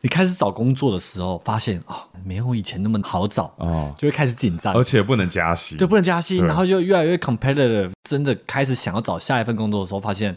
[0.00, 4.84] 你开始找工作的时候，发现啊、没有以前那么好找，哦，就会开始紧张而。
[4.84, 10.36] 且不能加息，对，不能加薪，然后就越来越 competitive，真的开始想要找下一份工作的时候，发现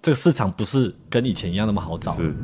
[0.00, 2.14] 这个市场不是跟以前一样那么好找。
[2.16, 2.34] 是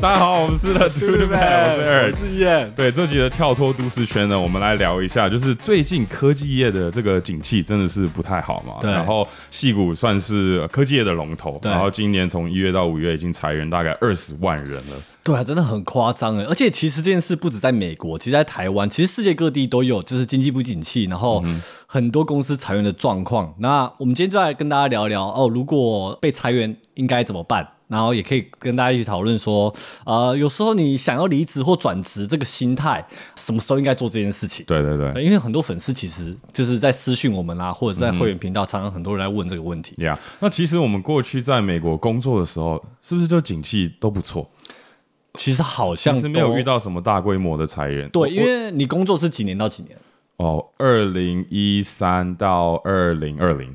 [0.00, 2.16] 大家好，我们是 The Two Man，我是 Eric。
[2.16, 2.72] 是燕。
[2.76, 8.74] 对这集的跳脱都市圈呢，我们来聊一下，就是最近科技业的这个景气真的是不太好嘛。
[8.80, 14.96] 对然后戏股算是科技业的龙头，对然后今年从一月到五月已经裁员大概二十万人了。
[15.24, 16.44] 对啊，真的很夸张哎！
[16.44, 21.42] 而且其实这件事不止在美国，其实在台湾，其实世界各地都有，就是经济不景气，然后
[21.86, 23.52] 很多公司裁员的状况。
[23.58, 27.68] 那我们今天就来跟大家聊一聊哦，如果被裁员应该怎么办？
[27.88, 29.74] 然后也可以跟大家一起讨论说，
[30.04, 33.04] 呃，有时候你想要离职或转职，这个心态
[33.36, 34.64] 什么时候应该做这件事情？
[34.66, 39.94] 对对对对，因为很多粉丝其实就是在私讯我们啦，或者是在会员频道，常常很多人来问这个问题。
[40.02, 44.48] 呀那其实我们过去在美国工作的时候，是不是就景气都不错？
[45.34, 48.08] 其实好像其实没有遇到什么大规模的裁员。
[48.10, 49.96] 对，因为你工作是几年到几年？
[50.36, 53.74] 哦，二零一三到二零二零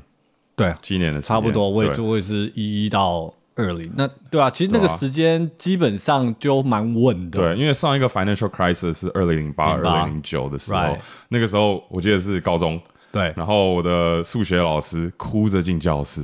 [0.56, 3.92] 对，七年的差不多，我也对就会是一一到二零。
[3.96, 7.38] 那对啊，其实那个时间基本上就蛮稳的。
[7.38, 12.80] 对，因为上一个 financial crisis 是二零零八、二08零零九的时候 Right 那个时候我记得是高中，
[13.12, 16.20] 对然后我的数学老师哭着进教室，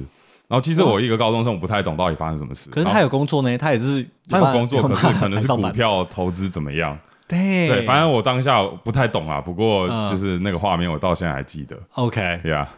[0.48, 2.70] 然后其实我一个高中生，我不太懂到底发生什么事。
[2.70, 6.98] 可是他有工作呢，他也是他有工作，可是可能是股票投资怎么样？
[7.28, 11.78] 对对，反正我当下不太懂啊，不过嗯就是那个画面我到现在还记得。
[11.94, 12.40] OK。
[12.42, 12.68] 对呀，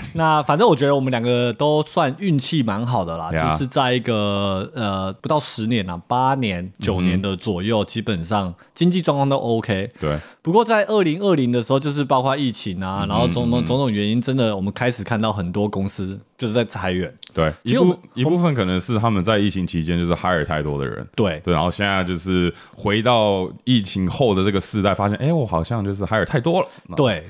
[0.14, 9.88] 那反正我觉得我们两个都算运气蛮好的啦，就是在一个呃不到十年啊，八年九年的左右，基本上经济状况都 OK。
[10.00, 17.12] 对，不过在二零二零的时候，就是包括疫情嗯啊，然后种种种种原因，真的我们开始看到很多公司就是在裁员。
[17.34, 26.68] 对，一部一部分可能是他们在疫情期间就是 hire 太多的人，对，对，然后现在就是回到疫情后的这个时代，发现哎，我好像就是 hire 太多了。
[26.94, 27.24] 对，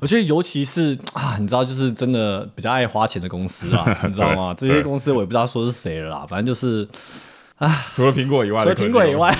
[0.00, 4.54] 我觉得尤其是啊，你知道，就是真的比较爱花钱的公司啊， 你知道吗？
[4.56, 6.86] 这些公司我也不知道说是谁了啦，反正就是
[7.56, 9.34] 啊除了苹果以外除了苹果以外，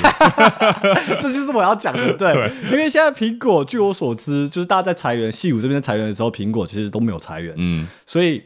[1.20, 2.12] 这就是我要讲的。
[2.14, 8.42] 对，对因为现在苹果，据我所知，就是大家在裁员，戏谷这边在裁员的时候，苹果其实都没有裁员，嗯，所以。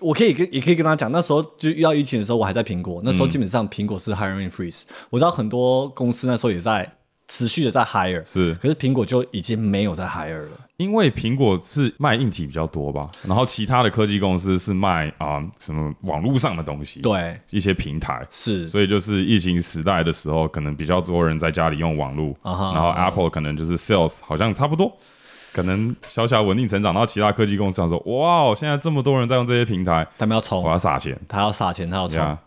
[0.00, 6.96] 我可以跟也可以跟他讲，那时候就遇到疫情的时候，我还在苹果，那嗯时候基本上苹果是 hiring freeze，、我知道很多公司那时候也在
[7.34, 10.50] 持续的在 hire，是可是苹果就已经没有在 hire 了。
[10.76, 18.24] 因为苹果是卖硬体比较多吧，然后其他的科技公司是卖啊、什么网络上的东西，，对，一些平台。
[18.30, 24.96] 是，所以就是疫情时代的时候，可能比较多人在家里用网络然后 Apple 可能就是 sales 好像差不多，
[25.52, 26.92] 可能小小稳定成长。
[26.92, 31.18] 然后其他科技公司想说，哇，现在这么多人在用这些平台，他们要冲我，要撒钱。
[31.28, 32.38] 他要撒钱，他要冲。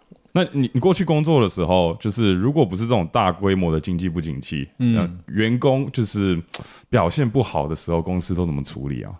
[0.43, 6.41] 呀，那你你过去工作的时候，就是如果不是这种大规模的经济不景气，嗯，员工就是
[6.89, 9.11] 表现不好的时候，公司都怎么处理啊？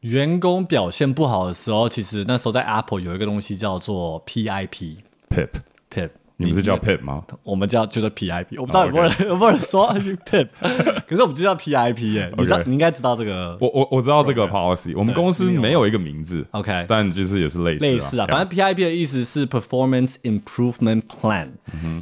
[0.00, 4.98] 员工表现不好的时候，其实那时候在 Apple 有一个东西叫做 PIP
[5.30, 7.22] Pip，PIP，你们是叫 Pip 吗？
[7.42, 10.48] 我们叫就是 PIP，我不知道哦有没有人 有没有人说 PIP，
[11.08, 16.84] 可是我们就叫 PIP 耶，你知道你应该知道这个我我我知道这个 policy，我们公司没有一个名字，OK。
[16.88, 21.48] 但就是也是类似类似啊，反正 PIP 的意思是 Performance Improvement Plan，、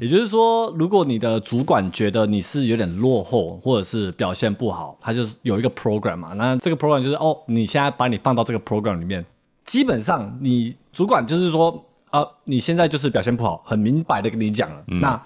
[0.00, 9.25] 也就是说，如果你的主管觉得你是有点落后，或者是表现不好，他就是有一个 program 嘛，那这个 program 就是哦，你现在把你放到这个 program 里面，
[9.65, 15.20] 基本上你主管就是说啊、你现在就是表现不好，很明白的跟你讲了，那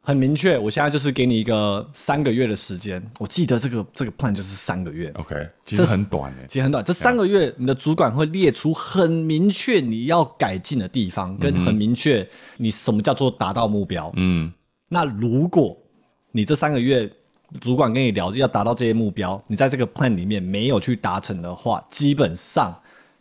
[0.00, 6.46] 很明确，我现在就是给你一个三个月的时间，我记得这个这个 plan 就是三个月，OK，其实很短诶。
[6.48, 14.12] 其实很短，这三个月你的主管会列出很明确你要改进的地方，跟很明确你什么叫做达到目标。
[14.16, 14.52] 嗯，
[14.88, 15.78] 那如果
[16.32, 17.08] 你这三个月
[17.60, 22.76] 主管跟你聊要达到这些目标，你在这个 plan 里面没有去达成的话，基本上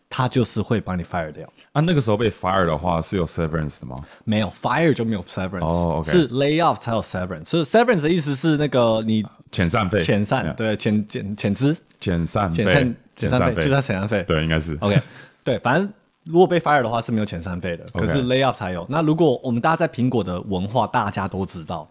[0.09, 1.47] 他就是会把你 fire 掉。
[1.73, 3.95] 啊，那个时候被 fire 的话是有 severance 的吗？
[4.25, 7.45] 没有 fire 就没有 severance，、是 lay off 才有 severance。
[7.45, 14.23] 所以 severance 的意思是那个你遣散费，遣散，对，遣遣遣资、遣散费遣散、遣散费，就叫遣散费。
[14.27, 15.01] 对，应该是 OK，
[15.45, 15.89] 对，反正
[16.25, 18.85] 如果被 fire 的话是没有遣散费的，可是 lay off 才有。
[18.89, 21.89] 那如果我们大家在苹果的文化，大家都知道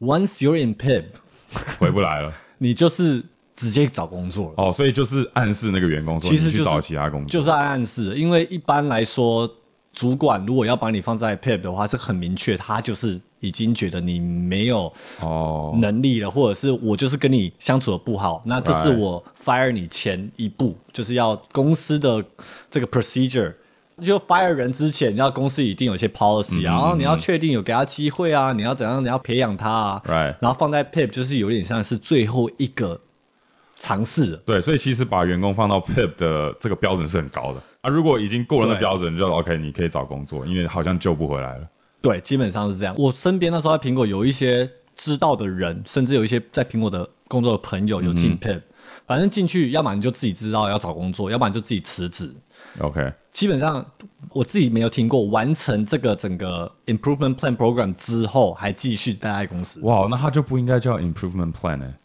[0.00, 1.04] ，once you're in PIP，
[1.78, 2.32] 回不来了。
[2.56, 3.22] 你就是
[3.58, 4.54] 直接找工作了。
[4.56, 9.50] 哦，所以就是暗示那个员工说，其实就是去找其他工作，就是按暗示，因为一般来说，
[9.92, 22.24] 主管如果要把你放在 PEP 的话，是很明确，他就是已经觉得你没有哦，能力了，或者是我就是跟你相处的不好，那这是我 fire 你前一步，就是要公司的
[22.70, 23.52] 这个 procedure。
[24.00, 30.02] 就 fire 人之前，你要公司一定有一些 policy 啊，然后你要确定有给他机会啊，你要怎样，你要培养他啊。
[30.40, 33.00] 然后放在 PEP 就是有点像是最后一个
[33.80, 34.36] 尝试了。
[34.44, 37.88] 对，所以其实把员工放到 PIP 的这个标准是很高的啊。
[37.88, 41.68] 如果已经过了那标准，就 OK，你可以找工作，因为好像救不回来了。
[42.00, 42.94] 对，基本上是这样。
[42.98, 48.60] 我身边那时候在苹果有一些知道的人，甚至有一些在苹果的工作的朋友有进 PIP，、
[49.06, 52.34] 反正进去，要么你就自己知道要找工作，要不然就自己辞职。
[52.80, 53.84] OK，基本上
[54.30, 61.98] 我自己没有听过完成这个整个 improvement plan program 之后还继续待在公司，哇，那他就不应该叫 improvement plan 哎、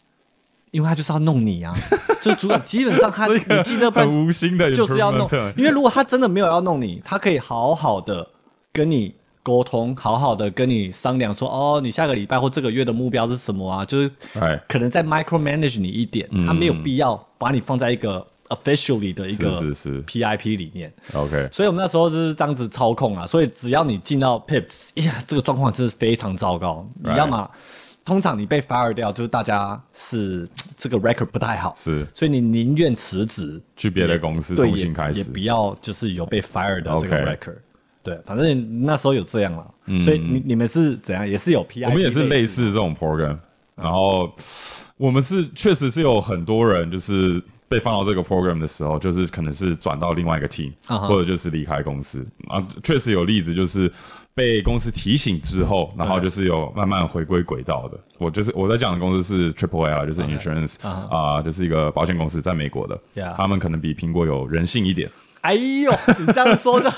[0.74, 1.72] 因为他就是要弄你啊，
[2.20, 8.28] 就是主管基本上他 你记得很无心的就是要弄因为如果他真的没有要弄你，他可以好好的
[8.72, 13.86] 跟你沟通，好好的跟你商量说，哦，你下个礼拜或这个月的目标是什么啊？
[13.86, 20.04] 就是哎，可能在 micro manage 你一点，他没有必要把你放在一个 officially 的一个是是是。
[20.04, 20.92] PIP 里面。
[21.14, 26.88] OK，所以我们那时候就是这样子操控啊，所以只要你进到 Pips，哎呀，这个状况真是非常糟糕。
[27.04, 27.48] 你 Right 要么
[28.06, 32.06] 通常你被 fire 掉，就是大家是 这个 record 不太好，是。
[32.14, 35.20] 所以你宁愿辞职，去别的公司，重新开始。
[35.20, 37.58] 也不要就是有被 fire 的这个 record。
[38.02, 41.26] 对，反正那时候有这样了，所以你你们是怎样？
[41.26, 43.38] 也是有 PI，嗯我们也是类似这种 program，
[43.76, 44.30] 然后
[44.98, 53.92] 我们是确实是有很多人就是被放到这个 program 的时候，就是可能是转到另外一个 team，、或者就是离开公司啊，确实有例子就是。
[54.36, 58.00] 被公司提醒之后，然后就是有慢慢回归轨道的。
[58.18, 63.00] 我就是我在讲的公司是 Triple A 啊，就是 insurance 啊、就是一个保险公司，在美国的
[63.38, 65.08] 他们可能比苹果有人性一点。
[65.44, 66.90] 哎呦，你这样说就，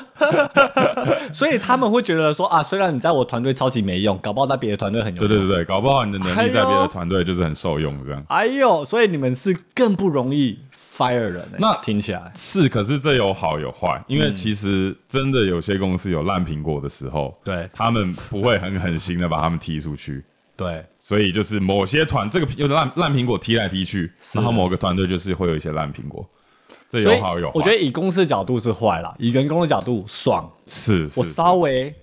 [1.33, 5.27] 所以他们会觉得说啊，虽然你在我团队超级没用，搞不好在别的团队很有用。
[5.27, 8.24] 对对对对，搞不好你的能力在别的团队就是很受用这样。
[8.30, 10.59] 哎呦，所以你们是更不容易
[10.95, 11.57] fire 人、欸。
[11.57, 20.24] 那听起来，是，可是这有好有坏，因嗯为其实真的有些公司有烂苹果的时候，对他们不会很狠心的把他们踢出去，
[20.56, 26.24] 对所以就是某些团这个有烂烂苹果踢来踢去，然后某个团队就是会有一些烂苹果，
[27.01, 27.51] 有好有坏。
[27.56, 31.94] 我觉得以公司的角度是坏啦，以员工的角度爽，是，是我稍微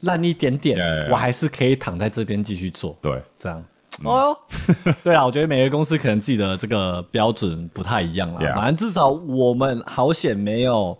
[0.00, 0.78] 烂一点点
[1.10, 2.96] 我还是可以躺在这边继续做。
[3.00, 3.58] 对这样。
[3.58, 3.66] 嗯
[4.04, 4.34] 哦，
[5.04, 8.40] 对啊，我觉得每个公司可能自己的这个标准不太一样啦。
[8.40, 10.98] Yeah 反正至少我们好险没有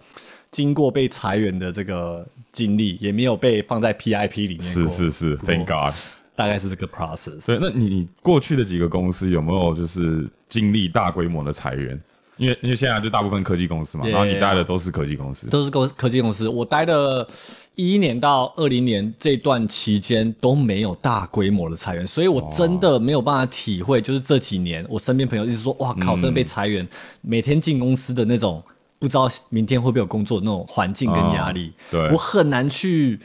[0.50, 5.94] 经过被裁员的这个经历，也没有被放在 PIP 里面是是是，Thank God。
[6.36, 7.46] 大概是这个 process。
[7.46, 11.98] 对，那你你过去的几个公司有没有就是经历大规模的裁员？
[12.36, 15.46] 因为因为现在就大部分科技公司嘛然后你待的都是科技公司。
[15.48, 17.26] 都是科科技公司，我待的
[17.74, 26.86] 一一年到二零年这段期间都没有大规模的裁员，所以我真的没有办法体会，就是这几年我身边朋友一直说，哇靠，真的被裁员，
[27.20, 28.62] 每天进公司的那种
[28.98, 32.08] 不知道明天会不会有工作的那种环境跟压力，哦对。
[32.10, 33.18] 我很难去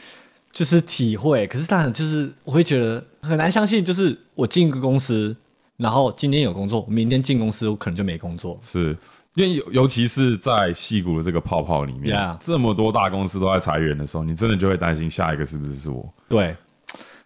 [0.52, 1.46] 就是体会。
[1.46, 5.36] 可是当然就是我会觉得很难相信，就是我进一个公司，
[5.78, 8.58] 然后今天有工作，明天进公司我可能就没工作。
[8.60, 8.96] 是
[9.34, 16.12] 因为尤尤其是在戏骨的这个泡泡里面 Yeah 这么多大公司都在裁员的时候，你真的就会担心下一个是不是是我？
[16.28, 16.56] 对，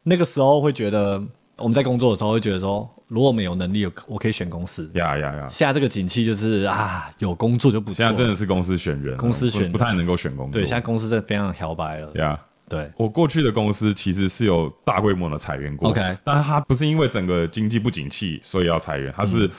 [0.03, 1.23] 那个时候会觉得
[1.57, 4.91] 我们在工作的时候会觉得说，如果我们有能力，我可以选公司。
[4.95, 5.49] 呀呀呀！
[5.49, 7.97] 现在这个景气就是啊，有工作就不错。
[7.97, 10.61] 现在真的是公司选人，公司选不不太能够选工作。
[10.61, 12.13] 对，现在公司真的非常摇摆了。
[12.17, 12.39] 呀。
[12.73, 15.91] 对，我过去的公司其实是有大规模的裁员过。
[15.91, 19.51] OK 但是它不是因为整个经济不景气所以要裁员，它是、嗯。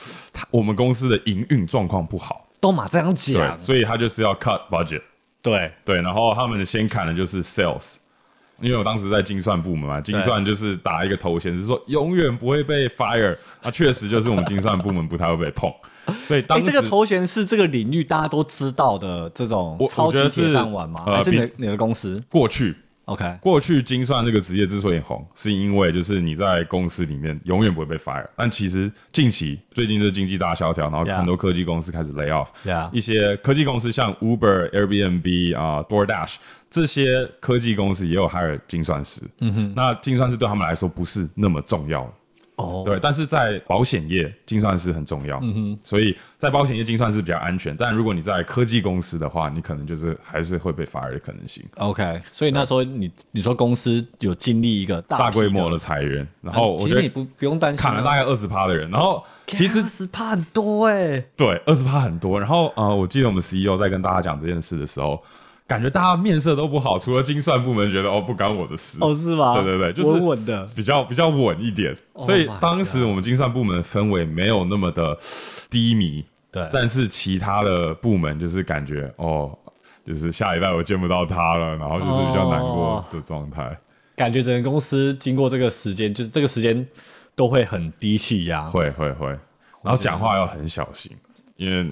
[0.50, 3.58] 我们公司的营运状况不好，都马这样对，讲。
[3.60, 5.02] 所以它就是要 cut budget，
[5.40, 5.70] 对。
[5.84, 7.94] 对，然后他们先砍的就是 sales，
[8.60, 15.72] 因为我当时在精算部门嘛，精算就是打一个头衔是说永远不会被 fire，那确实就是我们精算部门不太会被碰，
[16.26, 21.04] 所以哎，当时、这个头衔是这个领域大家都知道的这种超级铁饭碗吗？
[21.06, 22.22] 呃还是哪哪个公司？
[22.30, 22.74] 过去
[23.06, 28.26] ？OK，过去精算这个职业之所以红，是因为就是你在公司里面永远不会被 fire。
[28.36, 32.48] 但其实近期最近这经济大萧条，然后很多科技公司开始 lay off，、
[32.92, 36.36] 一些科技公司像 Uber、Airbnb 啊、DoorDash
[36.70, 39.20] 这些科技公司也有 hire 精算师。
[39.40, 42.12] 嗯哼，那精算师对他们来说不是那么重要。
[42.56, 45.38] 哦，对，但是在保险业，精算师很重要。
[45.42, 51.64] 嗯哼，所以在保险业精算师比较安全，但如果你在科技公司的话，你可能就是还是会被 fire 的可能性。
[51.78, 61.24] OK，所以那时候你你说公司有经历一个大大规模的裁员，然后我觉得不不用担心啊，砍了大概二十趴的人，然后其实十趴很多哎。
[61.36, 65.20] 对二十趴很多，然后呃，我记得我们 CEO 在跟大家讲这件事的时候，
[65.66, 69.54] 感觉大家面色都不好，除了精算部门觉得哦不干我的事，哦，是吗？
[69.54, 70.66] 对对对就是稳稳的。
[70.76, 71.96] 比较比较稳一点。
[72.12, 75.18] Oh 所以当时我们精算部门的氛围没有那么的
[75.70, 79.56] 低迷，对但是其他的部门就是感觉哦，
[80.06, 83.76] 就是下礼拜我见不到他了，然后就是比较难过的状态。
[84.14, 86.86] 感觉整个公司经过这个时间，就是这个时间
[87.34, 88.68] 都会很低气压。
[88.70, 89.28] 会会会，
[89.82, 91.10] 然后讲话要很小心，
[91.56, 91.90] 因为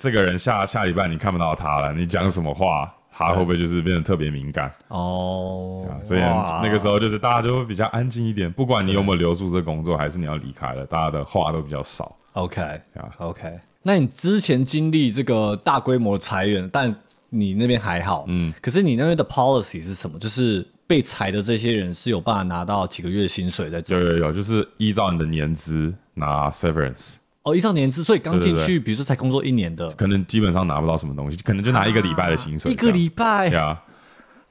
[0.00, 4.72] 这个人下下礼拜你看不到他了，你讲什么话，他会不会就是变得特别敏感？
[4.88, 12.16] 哦，所以那个时候就是大家就会比较安静一点，不管你有没有留住这工作，还是你要离开了，大家的话都比较少。
[12.32, 16.96] OK 啊 OK，那你之前经历这个大规模裁员，但
[17.28, 20.18] 你那边还好，嗯，可是你那边的 policy 是什么？
[20.18, 33.48] 就是被裁的这些人是有办法拿到几个月薪水在这有有有，就是依照你的年资拿 severance，哦，一上年资，所以刚进去，比如说才工作一年的，可能基本上拿不到什么东西，可能就拿一个礼拜的薪水一个礼拜。
[33.48, 33.82] 对啊，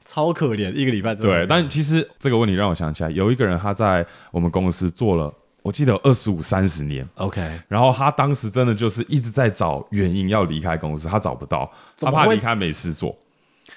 [0.06, 5.32] 超可怜，一个礼拜对，但其实这个问题让我想起来，有一个人他在我们公司做了，
[5.62, 13.16] 我记得二十五三十年，OK，然后他当时真的就是一直在找原因要离开公司，他找不到，他怕离开没事做。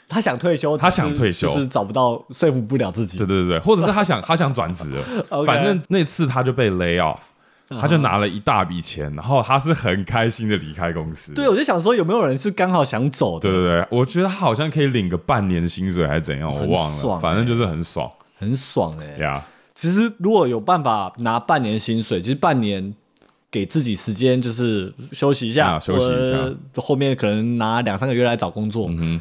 [0.09, 1.47] 他想退休，他想退休。
[1.49, 3.19] 就是找不到，说服不了自己。
[3.19, 3.27] 对。
[3.27, 4.99] 对对对，或者是他想他想转职
[5.47, 7.19] 反正那次他就被 lay off，
[7.81, 11.33] 他嗯就拿了一大笔钱，然后他是很开心的离开公司。
[11.35, 19.45] 对，我就想说有没有人是刚好想走的，对对对，我觉得他好像可以领个半年薪水还是怎样，我忘了，欸反正就是很爽很爽哎、呀。
[19.75, 22.95] 其实如果有办法拿半年薪水，其实半年
[23.51, 26.39] 给自己时间就是休息一下，啊休息一下
[26.77, 29.21] 后面可能拿两三个月来找工作，嗯哼，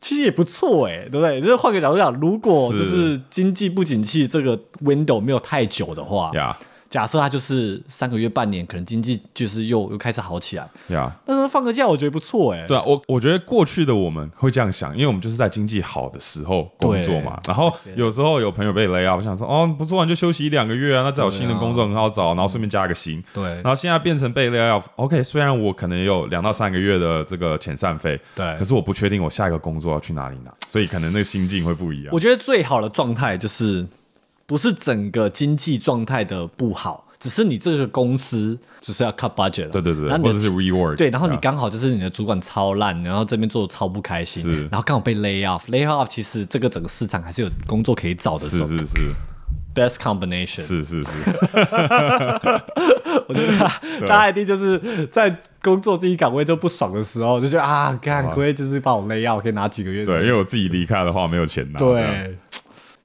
[0.00, 1.40] 其实也不错哎、对不对？
[1.40, 6.56] 就是换个角度讲，如果就是是经济不景气这个 window 没有太久的话，呀
[6.90, 17.40] 假设他就是三个月、半年，可能经济就是又又开始好起来，呀，但是放个假，我觉得不错哎、对啊，我我觉得过去的我们会这样想，因为我们就是在经济好的时候工作嘛。
[17.46, 23.22] 然后有时候有朋友被 lay off，我想说哦，不做完就休息一两个月啊，那找新的工作很好找，然后顺便加个薪。
[23.34, 23.44] 对。
[23.44, 28.56] 然后现在变成被 lay off，OK，、虽然我可能有两到三个月的这个遣散费，对。
[28.56, 32.08] 可是我不确定我下一个工作要去哪里拿，所以可能那个心境会不一样。
[32.12, 32.20] 我。
[32.20, 33.86] 觉得最好的状态就是
[34.50, 48.98] 不是整个经济状态的不好，只是你这个公司只是要 cut budget 了对对对，然后或者是 reword 对，然后你啊刚好就是你的主管超烂，然后这边做的超不开心，然后刚好被 lay off，lay off 其实这个整个市场还是有工作可以找的时候是是是
[49.72, 50.62] ，best combination。
[50.62, 51.10] 是是是，
[53.28, 60.04] 我觉得大大家一定就是在工作自己岗位都不爽的时候，就觉得啊，干可不可以就是把我 lay off，可以拿几个月？
[60.04, 61.78] 对，因为我自己离开的话没有钱拿。
[61.78, 62.36] 对。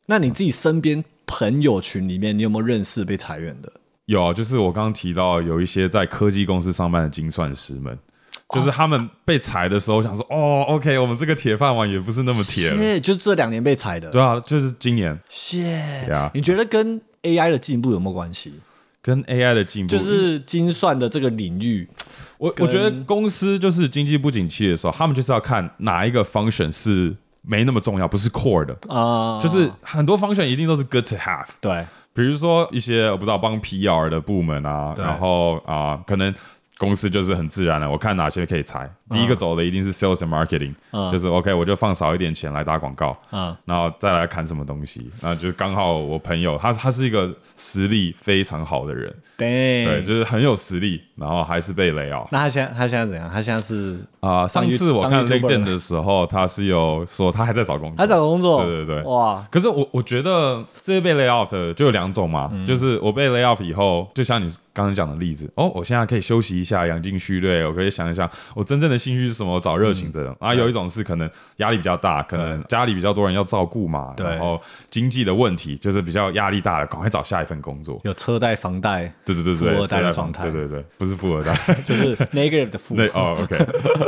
[0.07, 3.71] 那你自己身边朋友群里面，你有没有认识被裁员的？
[4.05, 12.83] 有啊，就是我刚刚提到有一些在科技公司上班的精算师们，哦就是他们被裁的时候，想说哦，OK，我们这个铁饭碗也不是那么铁了。
[12.83, 14.11] 耶，就这两年被裁的。
[14.11, 15.71] 对啊，就是今年谢
[16.07, 18.53] 呀你觉得跟 AI 的进步有没有关系？
[19.01, 21.87] 跟 AI 的进步，就是精算的这个领域，
[22.37, 27.15] 我我觉得公司就是经济不景气的时候，他们就是要看哪一个 function 是
[27.47, 31.47] 没那么重要，不是 core 的，啊、就是很多 function 一定都是 good to have。
[31.61, 31.85] 对。
[32.13, 36.33] 比如说一些我不知道帮 PR 的部门啊，然后啊、可能
[36.77, 38.89] 公司就是很自然的，我看哪些可以裁。
[39.11, 45.09] 第一个走的一定是 sales and marketing，、嗯就是 OK，我就放少一点钱来打广告，嗯然后再来砍什么东西。
[45.21, 52.27] 那就刚好我朋友他他是一个实力非常好的人，对，对就是很有实力，然后还是被 lay off。
[52.31, 53.29] 那他现在他现在怎样？
[53.31, 58.65] 他现在是啊、上次我看 LinkedIn 的时候，他是有说他还在找工作，还找工作？
[58.65, 70.35] 对对对哇，可是我我觉得这些被 lay off 的就有两种嘛，嗯就是我被 lay off 以后，就像你刚刚讲的例子，哦，我现在可以休息一下，养精蓄锐，我可以想一想我真正的兴趣是什么，找热情这种。
[70.41, 78.01] 啊，有一种是可能压力比较大，可能家里比较多人要照顾嘛，对然后经济的问题就是比较压力大的，赶快找下一份工作。
[78.03, 81.55] 有车贷、房贷，对对对对，富二代的这状态对对对，不是富二代。
[81.85, 83.57] 就是 negative 的负那 哦，OK，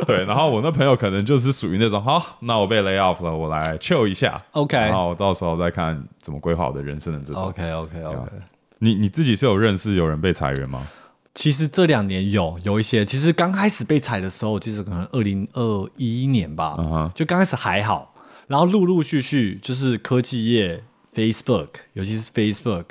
[0.06, 7.44] 对，然后我那朋友可能就是属于那种，好，那我被 lay off 了，我来 chill 一下 OK 然后我到时候再看怎么规划我的人生的这种。
[7.44, 8.32] OK OK OK。
[8.80, 10.88] 你你自己是有认识有人被裁员吗？
[11.34, 18.16] 其实这两年有有一些，其实刚开始被裁的时候，就是可能二零二一年吧就刚开始还好，
[18.48, 22.86] 然后陆陆续续就是科技业，Facebook，尤其是 Facebook，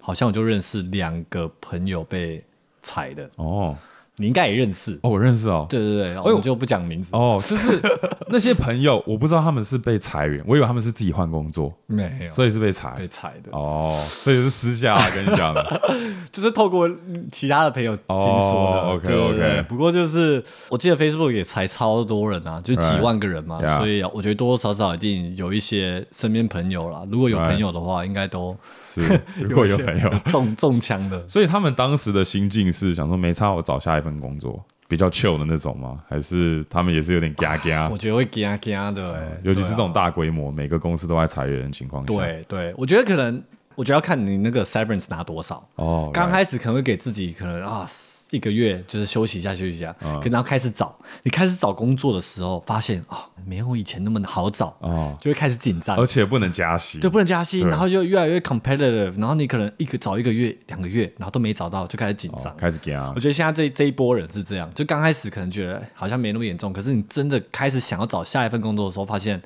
[0.00, 2.42] 好像我就认识两个朋友被
[2.82, 3.76] 裁的，哦，
[4.16, 4.98] 你应该也认识。
[5.02, 5.66] 哦，我认识哦。
[5.68, 7.10] 对对对，我们就不讲名字。
[7.12, 7.80] 哦，就是
[8.28, 12.94] 那些朋友，我不知道他们是被裁员，我以为他们是自己换工作，没有，所以是被裁。
[12.96, 13.50] 被裁的。
[13.52, 15.80] 哦，所以是私下跟你讲的，
[16.32, 16.88] 就是透过
[17.32, 18.80] 其他的朋友听说的。
[18.80, 27.02] 哦，OK，OK 对不过就是我记得 Facebook 也裁超多人啊，就几万个人嘛所以我觉得多多少少一定有一些身边朋友啦。
[27.10, 28.56] 如果有朋友的话，应该都
[29.02, 31.26] 是 如果有朋友， 中中枪的。
[31.28, 36.00] 所以他们当时的心境是想说，没差，我找下一份工作，比较 chill 的那种吗？
[36.08, 37.98] 还是他们也是有点嘎嘎我？
[37.98, 43.42] 觉得会嘎嘎的、欸，尤其是这种大规模，每个公司都在裁员的情况下。，对对，我觉得可能，
[43.74, 45.66] 我觉得要看你那个 severance 拿多少。
[45.76, 47.86] 哦，刚 right 开始可能会给自己可能啊
[48.34, 56.06] 一个月就是休息一下休息一下，嗯可然后开始找，你开始找工作的时候，发现哦、没有以前那么好找，哦，就会开始紧张而。
[56.06, 57.00] 且不能加薪。
[57.00, 62.52] 对，不能加薪，然后就越来越 competitive，然后你可能一个找一个月、两个月，然后都没找到，就开始紧张。
[62.52, 69.40] 哦开始加我觉得现在这这一波人是这样，就刚开始可能觉得好像没那么严重，可是你真的开始想要找下一份工作的时候，发现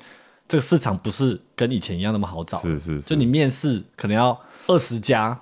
[0.47, 2.59] 这个市场不是跟以前一样那么好找。
[2.61, 5.39] 是是是就你面试可能要二十家，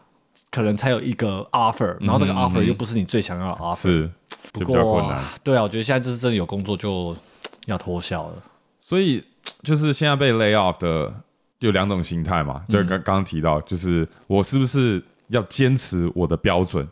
[0.52, 3.82] 可能才有一个 offer，然后这个嗯 offer 又不是你最想要的 offer。
[3.82, 4.10] 是，
[4.54, 5.24] 不过难。
[5.44, 7.16] 对啊，我觉得现在就是真的有工作就
[7.66, 8.44] 要脱销了。
[8.80, 9.24] 所以
[9.64, 11.14] 就是现在被 lay off 的
[11.60, 16.88] 有两种心态嘛，就是刚刚刚提到，就是我是不是要坚持我的标准？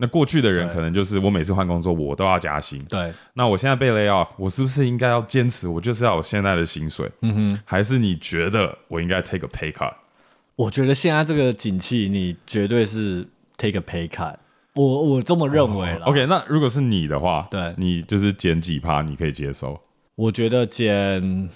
[0.00, 7.10] 那过去的人可能就是我每次换工作我都要加薪，对，那我现在被 lay off，我是不是应该要坚持我就是要有现在的薪水？
[7.22, 9.92] 嗯哼，还是你觉得我应该 take a pay cut？
[10.58, 13.24] 我觉得现在这个景气，你绝对是
[13.56, 14.34] take a pay cut。
[14.74, 16.04] 我我这么认为了。
[16.06, 19.80] OK，那如果是你的话，对你就是减几趴，你可以接受
[20.16, 21.48] 我觉得减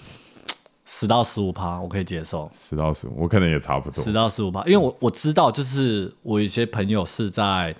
[0.85, 2.49] 十到十五趴，我可以接受。
[2.53, 4.13] 十到十五，我可能也差不多十。
[4.13, 7.75] 到十五趴，因为我我知道，就是我有一些朋友是在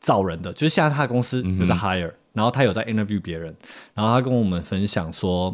[0.00, 3.52] 找人的，就是现在他的公司有在 hire，、然后他有在 interview 别人，
[3.94, 5.52] 然后他跟我们分享说，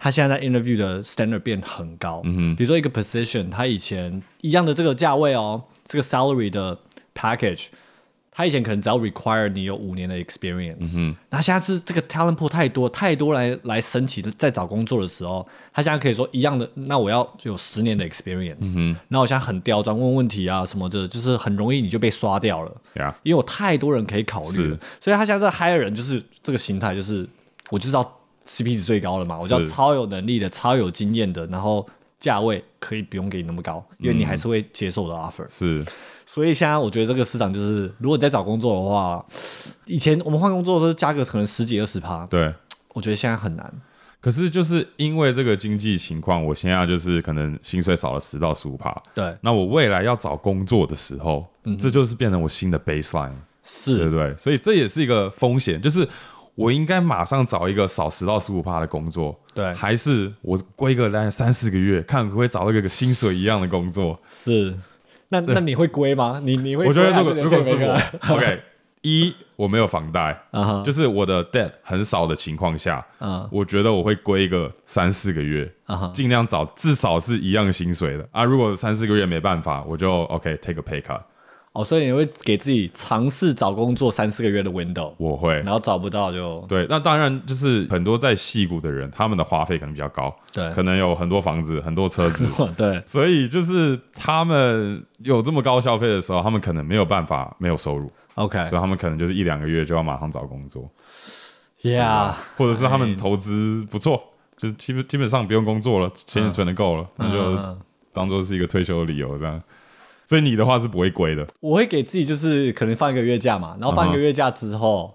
[0.00, 6.78] 他现在在 interview 的 standard 变很高，嗯比如说一个 position，他以前一样的这个价位哦，这个 salary 的
[7.14, 7.66] package。
[8.32, 27.28] 他以前可能只要 require 你有五年的 experience，嗯那现在是这个 talent pool 太多太多来来申请的，在找工作的时候，他现在可以说一样的，那我要有十年的 experience，嗯那我现在很刁钻，问问题啊什么的，就是很容易你就被刷掉了，呀，因为我太多人可以考虑了，所以他现在在 hire 人就是这个心态，就是
[27.68, 28.19] 我就是要
[28.50, 35.46] CP 值最高的嘛，我叫超有能力的、超有经验的，然后价位可以不用给你那么高，因为你还是会接受我的 offer。
[35.48, 35.84] 是
[36.26, 39.24] 所以现在我觉得这个市场就是，如果你在找工作的话，
[39.86, 42.52] 以前我们换工作都是加个可能十几二十趴，对。
[42.92, 43.72] 我觉得现在很难。
[44.20, 48.92] 可是就是因为这个经济情况，我现在就是可能薪水少了十到十五趴。
[49.14, 51.46] 对，那我未来要找工作的时候，
[51.78, 53.30] 这就是变成我新的 baseline，
[53.86, 54.36] 对不是，对？
[54.36, 56.06] 所以这也是一个风险，就是
[56.54, 64.18] 我应该马上找一个少十到十五趴的工作，对还是我归个单三四个月，看可不可以找到一个薪水一样的工作？
[64.28, 64.74] 是。
[65.32, 66.40] 那那你会归吗？
[66.42, 68.60] 你你会我觉得如果如果是我，OK，
[69.02, 70.36] 一我没有房贷，
[70.84, 75.72] 就是我的 debt 很少的情况下，嗯我觉得我会归一个三四个月，
[76.12, 78.42] 尽量找至少是一样薪水的啊。
[78.42, 81.20] 如果三四个月没办法，我就 OK take a pay cut，
[81.72, 85.66] 哦，所以你会给自己尝试找工作三四个月的 window，我会然。
[85.66, 92.44] 后找不到就对，那当然就是很多在戏谷的人，他们的花费可能比较高，对可能有很多房子、很多车子，
[92.76, 100.90] 对所以就是他们有这么高消费的时候，他们可能没有办法没有收入，，OK，所以他们可能就是一两个月就要马上找工作
[101.82, 104.20] ，yeah，或者是他们投资不错，
[104.56, 107.78] 就基本基本上不用工作了，钱也存的够了，那就嗯
[108.12, 109.62] 当做是一个退休的理由这样。
[110.30, 115.12] 所以你的话是不会归的，我会给自己就是可能放一个月假嘛，然后放一个月假之后，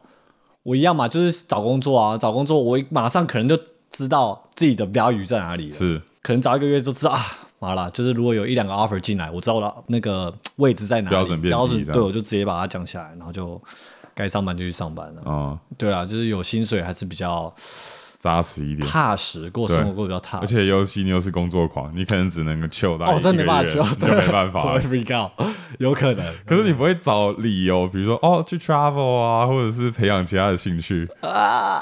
[0.62, 3.58] 我一样嘛，就是找工作啊，找工作我马上可能就
[3.92, 6.02] 知道自己的标语在哪里了，是。
[6.22, 7.22] 可能找一个月就知道啊，
[7.60, 13.62] 完了，就是如果有一两个 offer 进来，我知道了那个位置在哪里，标准标准对我就直接把它降下来，然后就
[14.14, 15.22] 该上班就去上班了。
[15.26, 17.54] 嗯，对啊，就是有薪水还是比较
[18.26, 18.88] 扎实一点。
[18.88, 20.44] 踏实，过生活过得比较踏实。
[20.44, 24.82] 而且尤其你又是工作狂，你可能只能够 chill 到哦，一个真的没办法月去，你 就没办法
[25.78, 26.34] 有可能。
[26.46, 31.08] 可是你不会找理由，比如说哦去 travel 啊，或者是培养其他的兴趣。
[31.22, 31.80] 啊，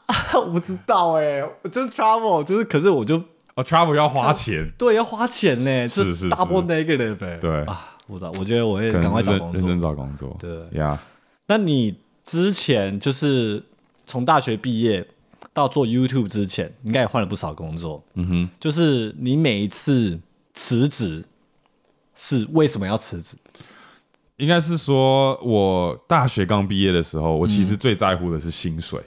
[0.36, 1.40] 我不知道哎、
[1.72, 3.16] 就是 travel，就是可是我就
[3.54, 9.80] 哦，travel 要花钱，对要花钱呢、是就是 double negative 哎、对啊，我觉得我会可赶快找认真。
[9.80, 10.36] 找工作。
[10.38, 10.98] 对呀，
[11.46, 13.62] 那你之前就是
[14.04, 15.06] 从大学毕业
[15.56, 18.04] 到做 YouTube 之前，应该也换了不少工作。
[18.12, 20.20] 嗯哼，就是你每一次
[20.52, 21.24] 辞职
[22.14, 23.38] 是为什么要辞职？
[24.36, 29.00] 应该是说，我大学刚毕业的时候，我其实最在乎的是薪水，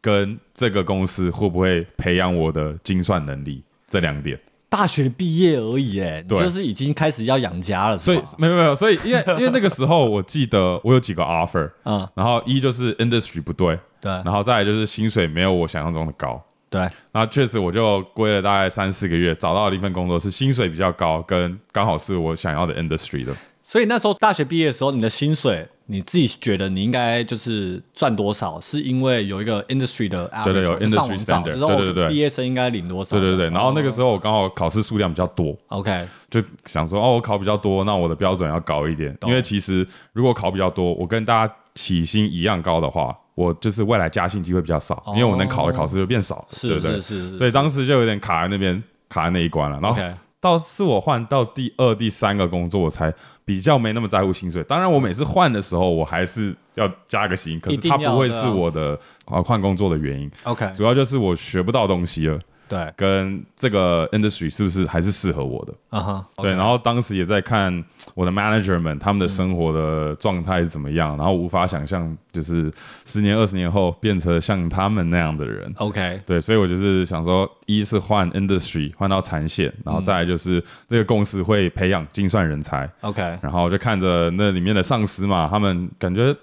[0.00, 4.36] 跟这个公司会不会培养我的精算能力这两点。
[4.76, 14.12] 大学毕业而已，哎，你就是已经开始要养家了，所以没有没有，所以因为 因为那个时候我记得我有几个 offer，嗯，然后一就是 industry 不对，对。
[14.12, 16.42] 然后再来就是薪水没有我想象中的高。
[16.68, 16.80] 对，
[17.12, 23.32] 然后确实我就归了大概三四个月，找到了一份工作，是薪水比较高，跟刚好是我想要的 industry 的。
[23.62, 28.60] 所以那时候大学毕业的时候，你的薪水你自己觉得你应该就是赚多少？
[28.60, 32.08] 是因为有一个 industry 的 average，对对有 industry standard，就是哦对对对。
[32.08, 33.18] 毕业生应该领多少？
[33.18, 46.92] 对对对，然后那个时候候我刚好考试数量比较多，OK，就想说哦，我考比较多，那我的标准要高一点，因为其实如果考比较多，我跟大家起薪一样高的话，我就是未来加薪机会比较少，因为我能考的考试就变少，对是不对？
[46.94, 47.02] 是？
[47.02, 49.78] 是是，所以当时就有点卡在那边，卡在那一关了。
[49.80, 50.00] 然后
[50.38, 53.12] 到是我换到第二、第三个工作，我才
[53.46, 54.62] 比较没那么在乎薪水。
[54.64, 65.74] 当然，我每次换的时候，我还是要加个薪，可是它不会是我的啊换工作的原因，OK，主要就是我学不到东西了，对，跟这个 industry 是不是还是适合我的。
[65.90, 72.70] 嗯哼，对，然后当时也在看我的 manager 们他们的生活的状态是怎么样，然后无法想象就是
[73.04, 75.72] 十年、二十年后变成像他们那样的人。
[75.76, 86.34] OK，对，所以我就是想说，一是换 industry 换到产线，然后再来就是这个公司会培养精算人才，OK，然后就看着那里面的上司嘛，他们感觉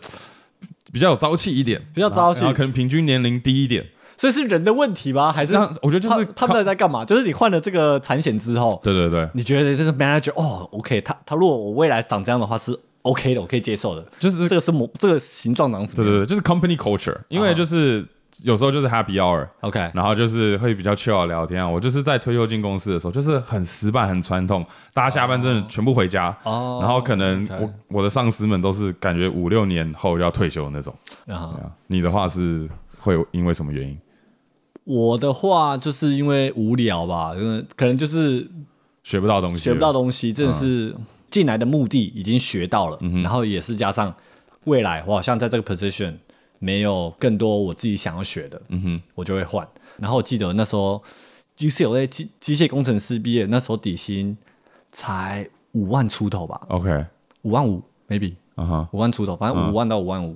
[0.91, 2.41] 比较有朝气一点，比较朝气。
[2.41, 3.86] 然后可能平均年龄低一点，
[4.23, 5.33] 所以是人的问题吗？
[5.33, 7.03] 还是我觉得就是他他们在干嘛？
[7.03, 14.05] 就是你换了这个产险之后，对对对，你觉得这个 manager 哦，OK，他他如果我未来长这样的话是 OK 的，我可以接受的。
[14.19, 15.95] 就是这个是模这个形状长什么？
[15.97, 18.07] 对对对，就是 company culture，因为就是
[18.43, 19.45] 有时候就是 happy hour。
[19.59, 21.67] OK，然后就是会比较 chill 地聊天啊。
[21.67, 26.33] 我就是在退休进公司的时候，就是很死板、很传统，大家下班真的全部回家。
[26.43, 30.95] 哦然后可能我我的上司们都是感觉五六年后要退休的那种。
[31.88, 33.99] 你的话是会因为什么原因
[34.85, 37.33] 我的话就是因为无聊吧，
[37.75, 38.47] 可能就是
[39.03, 39.59] 学不到东西？
[39.63, 40.95] 学不到东西，真的是
[41.31, 44.13] 进来的目的已经学到了，然后也是加上
[44.65, 46.13] 未来我好像在这个 position
[46.59, 49.67] 没有更多我自己想要学的，嗯哼，我就会换。
[49.97, 51.01] 然后我记得那时候
[51.57, 54.37] UCLA 机机械工程师毕业，那时候底薪
[54.91, 57.05] 才五万出头吧，OK，
[57.43, 60.35] 五万五 maybe 啊哈五万出头，反正嗯五万到五万五。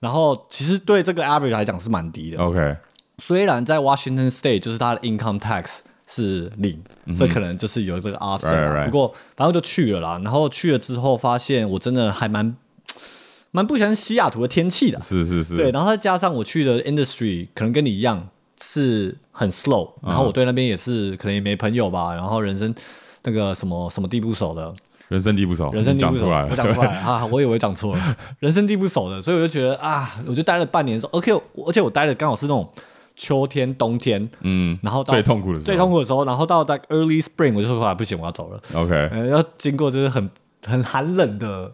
[0.00, 2.76] 然后其实对这个 average 来讲是蛮低的，，OK，
[3.18, 6.82] 虽然在 Washington State 就是它的 income tax 是零，
[7.16, 8.50] 这可能就是有这个 offset 啊。
[8.54, 8.84] 嗯 Right, right.
[8.86, 12.56] 不过反正就去了啦，然后去了之后发现我真的还蛮
[13.50, 15.00] 蛮不喜欢西雅图的天气的。
[15.00, 18.28] 是是是，对，然后再加上我去的 industry 可能跟你一样
[18.62, 22.74] 是很 slow，然后我对那边也是可能也没朋友吧，然后人生
[23.24, 24.72] 那个什么什么地不熟的，
[25.08, 32.68] 人生地不熟，人生地不熟，我讲出来 啊，我以为讲错了，人生地不熟的，所以我就觉得啊，我就待了半年的时候，OK，我而且我待的刚好是那种
[33.18, 40.30] 秋天、冬天，嗯，然后到最痛苦的时候，最痛苦的时候，然后到大概 early spring 我就说啊不行，我要走了，，OK，呃，要经过就是很
[40.64, 41.70] 很寒冷的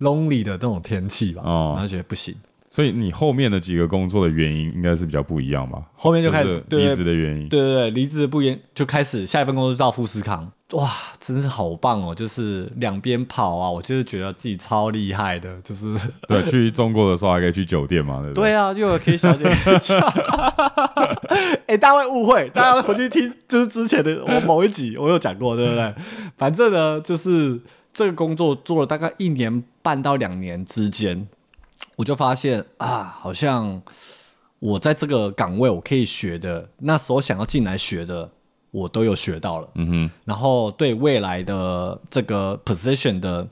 [0.00, 1.72] lonely 的这种天气吧，哦。
[1.74, 2.34] 然后觉得不行，
[2.68, 5.80] 所以你后面的几个工作的原因应该是比较不一样吧？
[5.94, 12.14] 后面就开始离职的原因，对对对，离职不原就开始下一份工作就到富士康，哇，真是好棒哦！
[12.14, 15.86] 就是两边跑啊，我就是觉得自己超厉害的，就是
[16.28, 18.50] 对，去中国的时候还可以去酒店嘛，对不对？
[18.50, 19.46] 对啊，又有 K 小姐。
[21.66, 25.94] 哎、大家会误会，大家回去听就是之前的我某一集我有讲过，对不对？
[26.36, 27.58] 反正呢，就是
[27.94, 31.26] 这个工作做了大概一年半到两年之间，
[31.96, 33.80] 我就发现啊，好像
[34.58, 38.30] 我在这个岗位我可以学的，那时候想要进来学的，
[38.70, 39.68] 我都有学到了。
[39.74, 43.46] 嗯哼，然后对未来的这个 position 的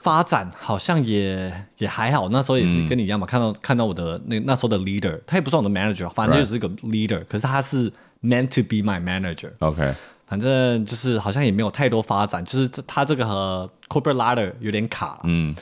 [0.00, 2.28] 发展好像也也还好。
[2.28, 7.90] 那时候也是跟你一样嘛，看到看到我的那那时候的 leader，他也不算我的 manager，反正就是个 leader，可是他是
[8.22, 9.50] meant to be my manager。
[9.60, 9.94] OK，
[10.26, 15.20] 反正就是好像也没有太多发展，就是这他这个和 corporate ladder 有点卡。
[15.24, 15.54] 嗯，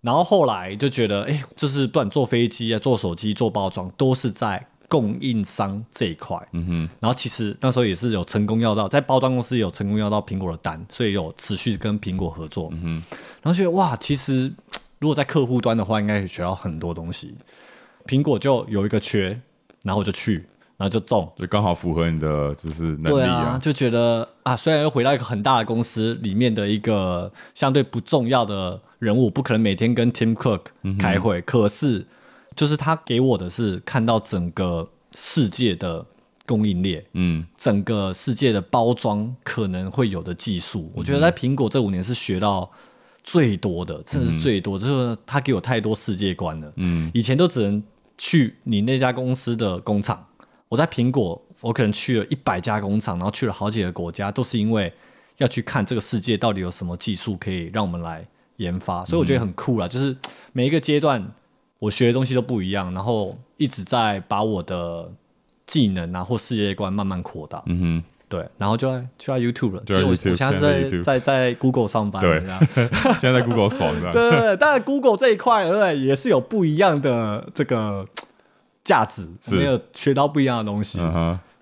[0.00, 6.36] 然后后来就觉得，哎，就是不管坐飞机啊、坐手机、做包装，都是在供应商这一块。
[6.52, 12.70] 嗯哼，然后其实那时候也是有成功要到，在包装公司有成功要到苹果的单，所以有持续跟苹果合作。
[12.72, 13.02] 嗯
[13.42, 14.52] 然后觉得哇，其实
[14.98, 17.34] 如果在客户端的话，应该可以学到很多东西。
[18.06, 19.38] 苹果就有一个缺，
[19.82, 20.36] 然后我就去，
[20.76, 21.30] 然后就中。
[21.36, 30.62] 就刚好符合你的就是能力啊，力啊，就觉得啊，虽然又回到一个很大的公司里面的一个相对不重要的人物，不可能每天跟 Tim Cook
[30.98, 32.06] 开会，可是
[32.58, 36.04] 就是他给我的是看到整个世界的
[36.44, 42.68] 供应链，嗯整个世界的包装可能会有的技术，我觉得在苹果这五年是学到
[43.22, 46.72] 最多的，真的是最多，就是他给我太多世界观了。
[46.76, 47.80] 嗯以前都只能
[48.16, 50.26] 去你那家公司的工厂，
[50.68, 54.92] 我在苹果，我可能去了一百家工厂，然后去了好几个国家，都是因为
[55.36, 59.86] 要去看这个世界到底有什么技术可以让我们来研发，所以我觉得很酷啦。
[59.86, 60.16] 就是
[60.52, 61.32] 每一个阶段
[61.78, 65.10] 我学的东西都不一样，然后一直在把我的
[65.66, 67.62] 技能啊或世界观慢慢扩大。
[67.66, 69.82] 嗯对，然后就在就在 YouTube 了。
[69.86, 72.40] 就在其实我 YouTube，我现在在是在在在 Google 上班的
[72.74, 72.84] 对
[73.18, 73.90] 现在在 Google 爽。
[74.00, 78.06] 对对对，当然 Google 这一块，对不对，也是有不一样的这个
[78.84, 80.98] 价值，没有学到不一样的东西。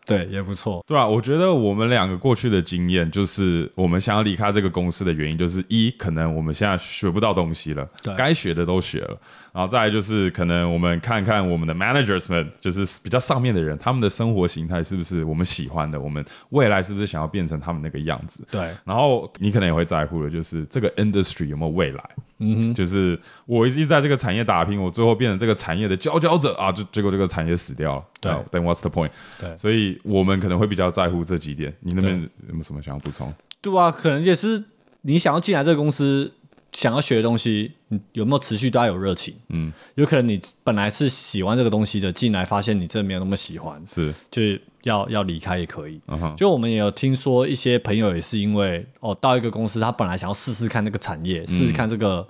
[0.07, 0.83] 对，也不错。
[0.87, 9.21] 对啊，我觉得我们两个过去的经验，就是我们想要离开这个公司的原因，就是一可能我们现在学不到东西了，该学的都学了，
[9.53, 18.47] 然后再来就是可能我们看看我们的 managers 们，就是比较上面的人，他们的生活形态是不是我们喜欢的，我们未来是不是想要变成他们那个样子？
[18.51, 22.05] 对，然后你可能也会在乎的，就是这个 industry 有没有未来？
[22.39, 28.05] 嗯哼，就是我一直在这个产业打拼，我最后变成这个产业的佼佼者啊，就结果这个产业死掉了。
[28.21, 29.11] 对啊，Then what's the point？
[29.41, 31.75] 对所以我们可能会比较在乎这几点。
[31.81, 32.15] 你那边
[32.49, 33.33] 有没有什么想要补充？
[33.61, 34.63] 对啊，可能也是
[35.03, 36.33] 你想要进来这个公司，
[36.73, 39.35] 想要学的东西，你有没有持续都要有热情？
[39.49, 46.01] 嗯，有可能你本来是喜欢这个东西的，进来发现你真的没有那么喜欢，是，就是要要离开也可以。
[46.09, 52.27] 嗯，就我们也有听说一些朋友也是因为哦，到一个公司，他本来想要试试看那个产业，试试看这个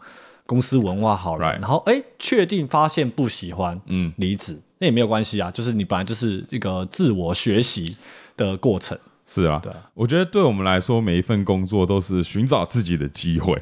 [0.46, 7.96] 公司文化好了，嗯然后哎，确定发现不喜欢，嗯，离职，那也没有关系啊，就是你本来就是一个自我学习
[8.36, 9.78] 的过程，是啊，对啊。
[9.94, 13.56] 我觉得对我们来说，每一份工作都是寻找自己的机会。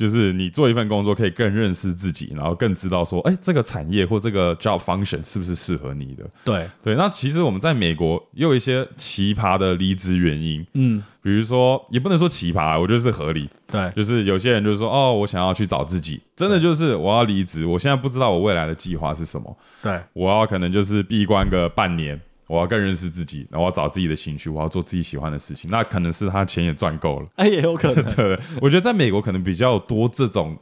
[0.00, 6.24] 就是你做一份工作，可以更认识自己，然后更知道说，哎、这个产业或这个 job function 是不是适合你的？
[6.42, 13.46] 对，对，那其实我们在美国也有一些奇葩的离职原因，嗯，比如说，也不能说奇葩，我觉得是合理。
[13.70, 22.18] 对，就是有些人就是说，哦，我想要去找自己，真的就是我要离职，我现在不知道我未来的计划是什么，对，我要可能就是闭关个半年，
[22.50, 27.26] 我要更认识自己，然后我要找自己的兴趣，我要做自己喜欢的事情，那可能是他钱也赚够了。
[27.36, 30.58] 哎，也有可能， 对，我觉得在美国可能比较多这种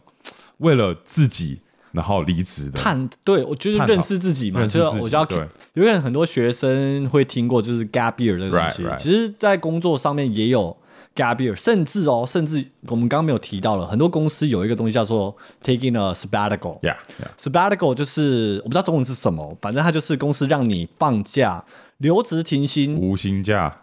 [0.59, 1.61] 为了自己
[1.93, 5.39] 然后离职的，探，对我就是认识自己嘛，就是我就要对。
[5.73, 8.83] 有可能很多学生会听过，就是 gap year 这个东西。
[8.83, 8.97] Right, right.
[8.97, 10.77] 其实，在工作上面也有
[11.19, 16.79] gap year，甚至哦，甚至我们刚刚没有提到了，很多公司有一个东西叫做 taking a sabbatical。
[16.81, 17.29] ，Yeah, yeah.
[17.37, 21.65] sabbatical 就是我不知道中文是什么，反正它就是公司让你放假，
[21.97, 23.83] 留职停薪，无薪假，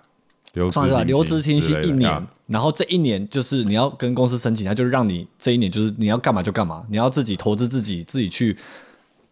[0.53, 8.55] 留职放假停留职停薪一年然后这一年就是你要跟公司申请，它就是让你这一年就是你要干嘛就干嘛，你要自己投资自己，自己去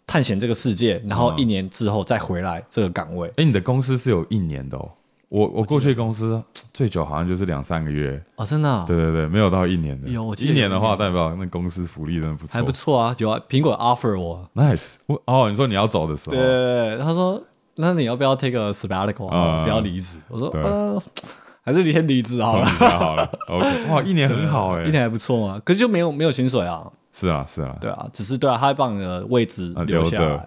[0.06, 3.32] 探险这个世界，然后一年之后再回来这个岗位。
[3.38, 4.92] 哎、你的公司是有一年的哦。
[5.34, 6.40] 我我过去公司
[6.72, 10.08] 最久好像就是两三个月，哦，真的啊、对对对，没有到一年的。
[10.08, 14.98] 有我记得一年的话，代表那公司福利真的不错，还不错啊，有啊，苹果 offer 我，Nice。
[15.08, 16.36] 我哦，你说你要走的时候。
[16.36, 17.42] 对，对对，他说
[17.78, 19.28] 那你要不要 take a sabbatical
[19.64, 20.18] 不要离职。
[20.30, 20.62] 我说对。
[20.62, 21.02] 呃，
[21.66, 22.66] 还是你先离职好了。
[22.66, 23.28] 好了。
[23.48, 30.28] OK，哇，一年很好哎一，年还不错嘛，可是就没有没有薪水啊，是啊是啊，对啊，只是对啊，他会把你的位置啊留下来。
[30.28, 30.42] 留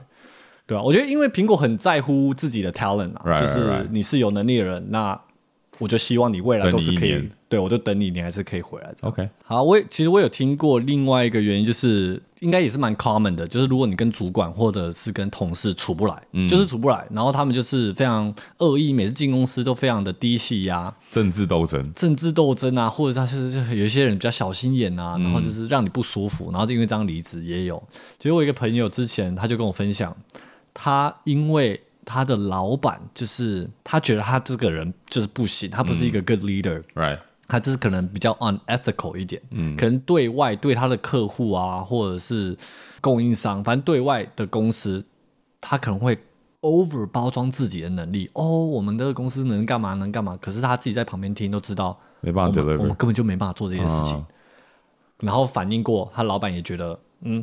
[0.66, 0.74] 着。
[0.74, 5.20] 对啊，我觉得因为苹果很在乎自己的 talent 啊 Right, 就是.你是有能力的人，那
[5.78, 8.92] 我就希望你未来都是可以对我就等你，你还是可以回来。
[9.02, 27.80] OK，好，我也其实我有听过另外一个原因，就是应该也是蛮 common 的，就是如果你跟主管或者是跟同事处不来，嗯就是处不来，然后他们就是非常恶意，每次进公司都非常的低气压、政治斗争，政治斗争啊，或者他是有一些人比较小心眼啊，然后就是让你不舒服，然后就因为这样离职也有。
[28.18, 30.16] 其实我一个朋友之前他就跟我分享，
[30.78, 37.18] 他因为他的老板就是他觉得他这个人就是不行，他不是一个 good leader，、right？
[37.48, 42.56] 他就是可能比较 unethical 一点，嗯，可能对外对他的客户啊，或者是
[43.00, 45.02] 供应商，反正对外的公司，
[45.60, 46.18] 他可能会
[46.60, 48.28] over 包装自己的能力。
[48.34, 54.14] 哦，我们这个公司能干嘛能干嘛，可是他自己在旁边听都知道，没办法我们我们根本就没办法做这件事情。
[54.16, 54.26] 啊
[55.20, 57.42] 然后反映过，他老板也觉得，嗯，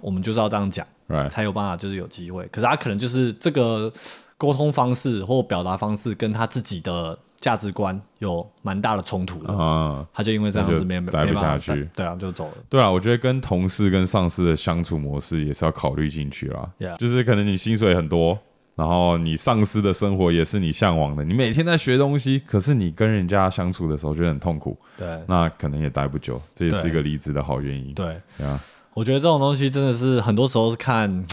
[0.00, 1.28] 我们就是要这样讲，right？
[1.28, 2.46] 才有办法就是有机会。
[2.52, 3.92] 可是他可能就是这个
[4.36, 9.52] 沟通方式或表达方式跟他自己的价值观有蛮大的冲突的。
[9.52, 12.54] 啊，他就因为这样子没没待不下去对啊，就走了。
[12.68, 16.68] 对啊，我觉得跟同事跟上司的相处模式也是要考虑进去啦。
[16.78, 18.38] Yeah 就是可能你薪水很多，
[18.74, 27.92] 然后你上司的生活也是你向往的，你每天在学东西，可是你跟人家相处的时候觉得很痛苦，对那可能也待不久，这也是一个离职的好原因。
[27.94, 28.60] 对，对啊，
[28.98, 31.24] 我觉得这种东西真的是很多时候是看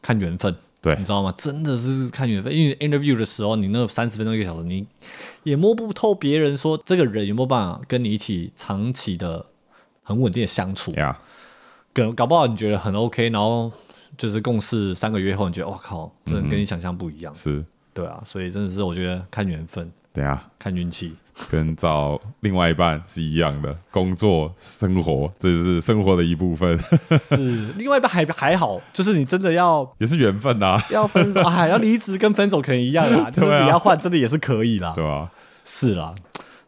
[0.00, 1.34] 看缘分，对你知道吗？
[1.36, 4.86] 真的是看缘分，因为 interview 的时候，你那三十分钟一个小时，你
[5.42, 9.46] 也摸不透别人说这个人有没有办法跟你一起长期的。
[10.02, 11.16] 很稳定的相处，呀，
[11.94, 13.70] 搞搞不好你觉得很 OK，然后
[14.18, 21.14] 就是共事三个月后，你觉得我靠，真的跟你想象不一样，是，对啊，所以真的是我觉得看缘分，对啊看运气，
[21.48, 26.78] 跟找另外一半是一样的，工作生活这是生活的一部分，
[27.18, 27.36] 是
[27.76, 35.30] 另外一半还还好，就是你真的要也是缘分啊，要分手， 哎，要离职跟分手可能一样啦， 就是你要换，真的也是可以啦，对啊？
[35.64, 36.14] 是啦，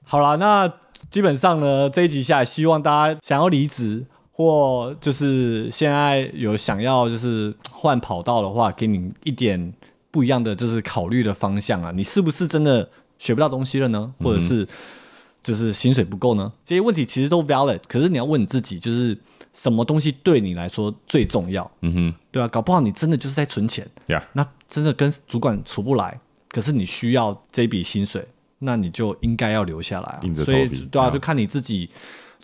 [0.04, 0.72] 好啦，那
[1.10, 9.72] 基本上呢，这一集下来，希望大家想要离职，或就是现在有想要就是换跑道的话，给你一点
[10.10, 11.90] 不一样的就是考虑的方向啊。
[11.94, 12.88] 你是不是真的
[13.22, 14.12] 学不到东西了呢？
[14.18, 14.66] 或者是
[15.44, 16.52] 就是薪水不够呢？
[16.64, 19.16] 这些问题其实都 valid，可是你要问你自己，就是
[19.54, 21.70] 什么东西对你来说最重要？
[21.82, 28.26] 嗯哼，对啊，搞不好你真的就是在存钱，呀，那真的跟主管处不来，可是你需要这笔薪水，
[28.58, 31.88] 那你就应该要留下来所以对啊，啊就看你自己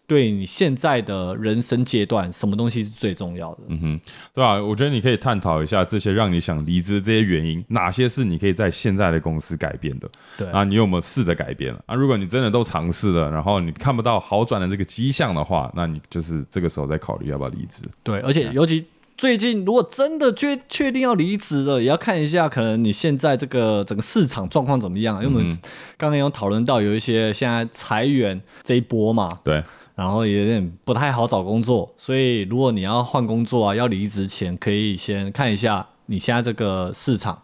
[0.09, 3.59] 对你现在的人生阶段，什么东西是最重要的。
[3.69, 4.01] 嗯哼，
[4.35, 11.81] 对啊，我觉得你可以探讨一下这些让你想离职的这些原因，哪些是你可以在现在的公司改变的，对啊，你有没有试着改变了？
[11.85, 17.83] 啊，如果你真的都尝试了，然后你看不到好转的这个迹象的话，那你就是这个时候再考虑要不要离职。
[18.03, 18.87] 对，而且尤其
[19.19, 25.17] 最近，如果真的确确定要离职了，也要看一下，可能你现在这个整个市场状况怎么样。
[25.23, 25.59] 因为我们嗯
[25.97, 29.61] 刚刚有讨论到有一些现在裁员这一波嘛，对，
[29.99, 37.37] 然后也有点不太好找工作，所以如果你要换工作啊，要离职前，可以先看一下你现在这个市场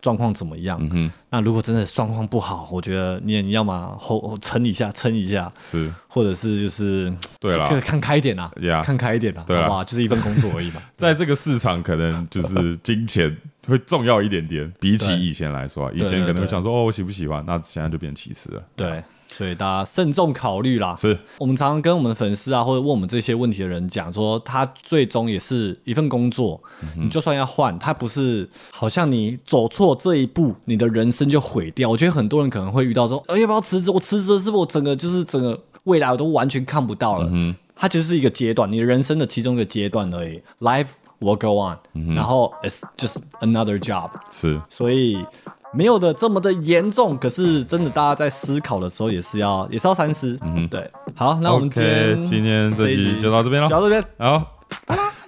[0.00, 0.78] 状况怎么样。
[0.80, 7.68] 嗯哼，那如果真的状况不好，我觉得你也你要么后撑一下，撑一下，是，或者是就是对啦。
[7.68, 9.64] 看看开一点啊 Yeah 看开一点啊，对啦。
[9.64, 9.84] 好不好？
[9.84, 10.80] 就是一份工作而已嘛。
[10.96, 16.40] 在这个市场，可能就是金钱会重要一点点，比起以前来说啊，以前可能对。
[16.40, 18.62] 会想说哦，我喜不喜欢，那现在就变其次了。
[18.74, 20.96] 对，所以大家慎重考虑啦。
[20.96, 26.60] 是，我们常常跟我们的粉丝啊，或者问我们这些问题的人讲说，他最终也是一份工作，
[26.96, 31.88] 你就算要换，他不是好像你走错这一步，你的人生就毁掉。
[31.88, 33.90] 我觉得很多人可能会遇到说，呃，要不要辞职？
[33.90, 37.28] 我辞职是不是我整个就是整个未来我都完全看不到了？
[37.32, 40.42] 嗯它就是一个阶段，你人生的其中一个阶段而已。
[40.58, 40.88] Life
[41.20, 41.78] will go on，、
[42.12, 44.10] 然后 it's just another job。
[44.32, 45.24] 是，所以
[45.70, 50.38] 没有的这么的严重，可是真的大家在思考的时候也是要也是要三思。
[50.40, 50.90] 嗯，对。
[51.14, 51.84] 好，那我们今
[52.24, 54.02] 今天这集就到这边了就到这边。
[54.16, 54.62] 好，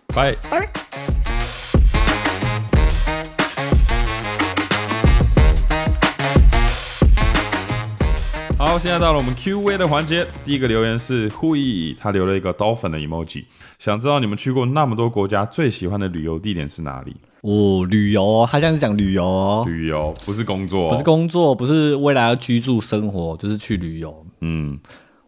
[0.08, 0.70] 拜拜。
[8.56, 10.26] 好，现在到了我们 Q&A 的环节。
[10.46, 13.44] 第一个留言是护翼，他留了一个 dolphin 的 emoji，
[13.78, 17.14] 想知道你们去过那么多国家，最喜欢的旅游地点是哪里？
[17.42, 24.26] 哦，旅游哦，他这样是讲旅游哦，旅游不是工作，不是工作，不是未来要居住生活，就是去旅游。
[24.40, 24.78] 嗯，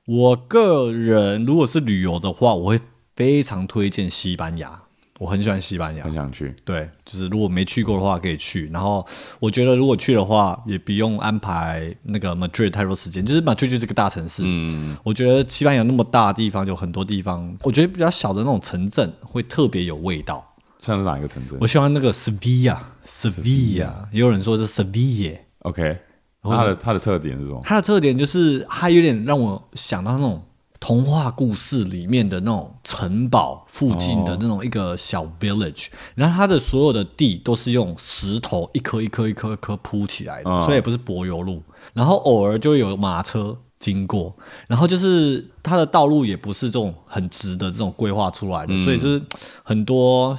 [0.07, 2.81] 我个人如果是旅游的话，我会
[3.17, 4.83] 非常推荐西班牙，
[5.19, 6.15] 我很喜欢西班牙很。
[6.15, 6.55] 想去。
[6.65, 8.69] 对，就是如果没去过的话，可以去。
[8.73, 9.07] 然后
[9.41, 14.43] 我觉得如果去的话，也不用安排那个 Madrid 太多时间，就是 Madrid 就是个大城市。
[14.45, 20.47] 嗯，我觉得西班牙那么大的地方，有很多地方，我觉得比较小的那种城镇会特别有味道。
[20.83, 25.39] 像是哪一个城镇我喜欢那个 Sevilla，Sevilla，也有人说是 Sevilla。
[25.61, 25.97] ？OK，
[26.43, 27.61] 它的它的特点是什么？
[27.63, 30.43] 它的特点就是它有点让我想到那种
[30.81, 41.63] 童话故事里面的那种城堡附近的那种一个小 village，、然后它的所有的地都是用石头一颗一颗一颗一颗铺起来的，嗯所以也不是柏油路。
[41.95, 44.35] 然后偶尔就有马车经过，
[44.67, 49.23] 然后就是它的道路也不是这种很直的这种规划出来的，所以就是
[49.63, 50.37] 很多。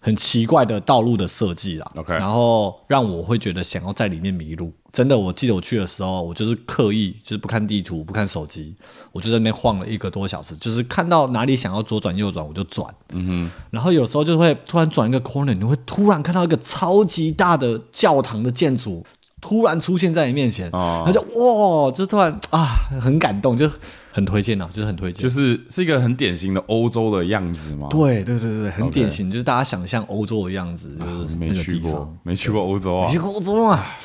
[0.00, 4.72] 很奇怪的道路的设计啦 OK 然后让我会觉得想要在里面迷路。
[4.92, 8.74] 真的，我记得我去的时候，我就是刻意就是不看地图，不看手机，
[9.12, 12.92] 我就在那边晃了一个多小时，就是看到哪里想要左转右转我就转。
[13.12, 13.50] 嗯哼。
[13.70, 19.04] 然后有时候就会突然转一个 corner，你会突然看到一个超级大的教堂的建筑。
[19.40, 23.70] 突然出现在你面前，哦然后就哇，就突然啊，很感动，就
[24.12, 25.22] 很推荐啊，就是很推荐。
[25.22, 27.88] 就是是一个很典型的欧洲的样子吗？
[27.90, 33.18] 对对对对，很典型就是大家想象欧洲的样子，就是没去过。，没去过欧洲啊没去。
[33.18, 33.96] 过欧洲啊？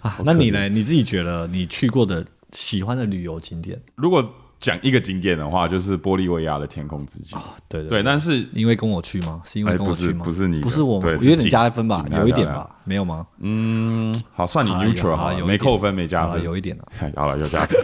[0.00, 0.68] 啊，那你呢？
[0.68, 3.80] 你自己觉得你去过的喜欢的旅游景点？
[3.94, 4.26] 如果
[4.60, 7.38] 讲一个景点的话，就是玻利维亚的天空之镜。
[7.66, 9.40] 对对，但是因为跟我去吗？
[9.44, 10.24] 是因为哎不是跟我去吗？
[10.24, 13.26] 不是你不是我吗，对是有点加分吧，有一点吧，没有吗？
[13.38, 16.84] 嗯，好，算你 neutral 好了，好啦有一点没扣分，没加分，有一点了。
[17.16, 17.78] 好了，有加分。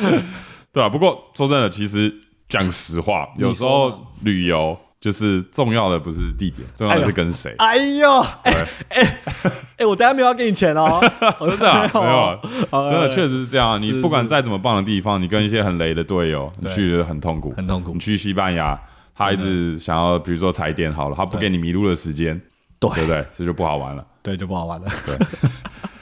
[0.72, 2.12] 对啊，不过说真的，其实
[2.48, 3.92] 讲实话，有时候
[4.22, 7.54] 旅游就是重要的不是地点，重要的是跟谁。
[7.58, 8.66] 哎呦，哎，
[9.76, 10.98] 哎、我等下没有要给你钱哦，
[11.40, 12.40] 真的啊没有
[12.90, 13.78] 真的确实是这样。
[13.78, 17.92] 你不管再怎么棒的地方，你跟一些很雷的队友，你去的很痛苦，很痛苦。
[17.92, 18.80] 你去西班牙，
[19.14, 22.40] 他一直想要，比如说踩点好了，他不给你迷路的时间，
[22.80, 22.90] 对。
[22.94, 23.26] 对不对？
[23.36, 24.02] 这就不好玩了。
[24.22, 24.90] 对，就不好玩了。
[25.04, 25.14] 对。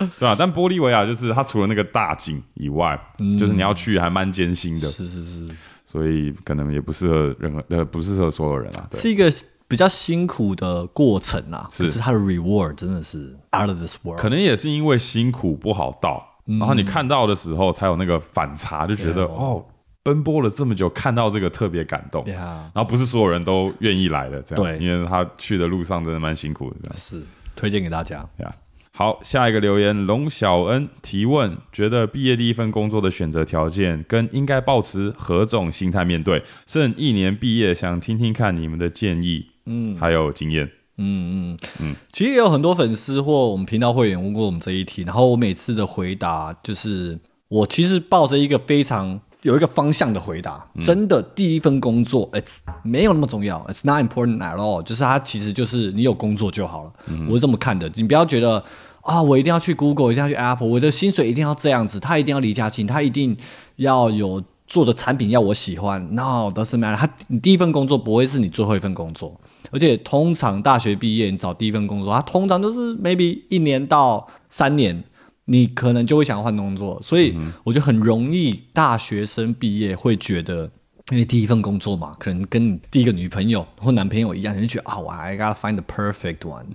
[0.29, 2.97] 啊，但玻利维亚就是它除了那个大景以外，
[3.37, 5.49] 就是你要去还蛮艰辛的，嗯是是是，
[5.93, 8.89] 所以可能也不适合任何呃，不适合所有人啊。
[8.91, 9.31] 对，是一个
[9.69, 14.19] 比较辛苦的过程啊，是可是它的 reward 真的是 out of this world。
[14.19, 19.63] 可能也是因为辛苦不好到，嗯然后你看到的时候才有那个反差，就觉得对哦，
[20.03, 22.25] 奔波了这么久，看到这个特别感动。
[22.27, 26.99] 呀，然后不是所有人都愿意来的，这样，对因为他去的路上真的蛮辛苦的，这样。
[26.99, 27.23] 是
[27.55, 28.27] 推荐给大家。
[28.39, 28.55] 呀，
[28.95, 36.43] 好，下一个留言，龙小恩提问：觉得毕业第一份工作的选择条件跟应该保持何种心态面对？
[36.67, 40.71] 剩一年毕业，想听听看你们的建议，嗯，还有经验。
[40.99, 47.19] 嗯嗯嗯，其实也有很多粉丝或我们频道会员问过我们这一题，然后我每次的回答就是，
[47.49, 56.93] 我其实抱着一个非常有一个方向的回答，真的第一份工作，it's 没有那么重要，it's not important at all，就是它其实就是你有工作就好了，
[57.29, 58.65] 我是这么看的，你不要觉得。
[59.03, 63.37] 啊，我一定要去 Google，一定要去 Apple，我的薪水一定要这样子，他一定要离家近，他一定
[63.75, 66.15] 要有做的产品要我喜欢。
[66.15, 69.41] No，doesn't matter，他你第一份工作不会是你最后一份工作，
[69.73, 75.03] 而且通常大学毕业你找第一份工作，它通常都是 maybe 一年到三年，
[75.47, 80.71] 你可能就会想要换工作，所以我觉得很容易大学生毕业会觉得。
[81.11, 86.67] 因为第一份工作嘛，可能跟你第一个女朋友或男朋友一样，你就觉得啊，我 I gotta find the perfect one、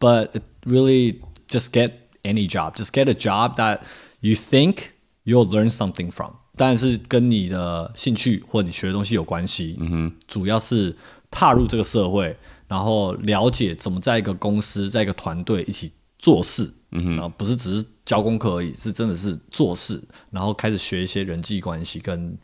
[0.00, 0.30] But
[0.62, 1.16] really
[1.46, 1.90] just get
[2.22, 3.80] any job, just get a job that
[4.20, 4.76] you think
[5.24, 6.32] you'll learn something from.
[6.56, 9.76] 当然是跟你的兴趣或你学的东西有关系。
[9.78, 10.96] 嗯哼，主要是
[11.30, 12.34] 踏入这个社会，
[12.66, 16.72] 然后了解怎么在一个公司、在一个团队一起做事。
[16.94, 22.36] 嗯，然后不是只是教功课而已，是真的是做事，然后开始学一些人际关系跟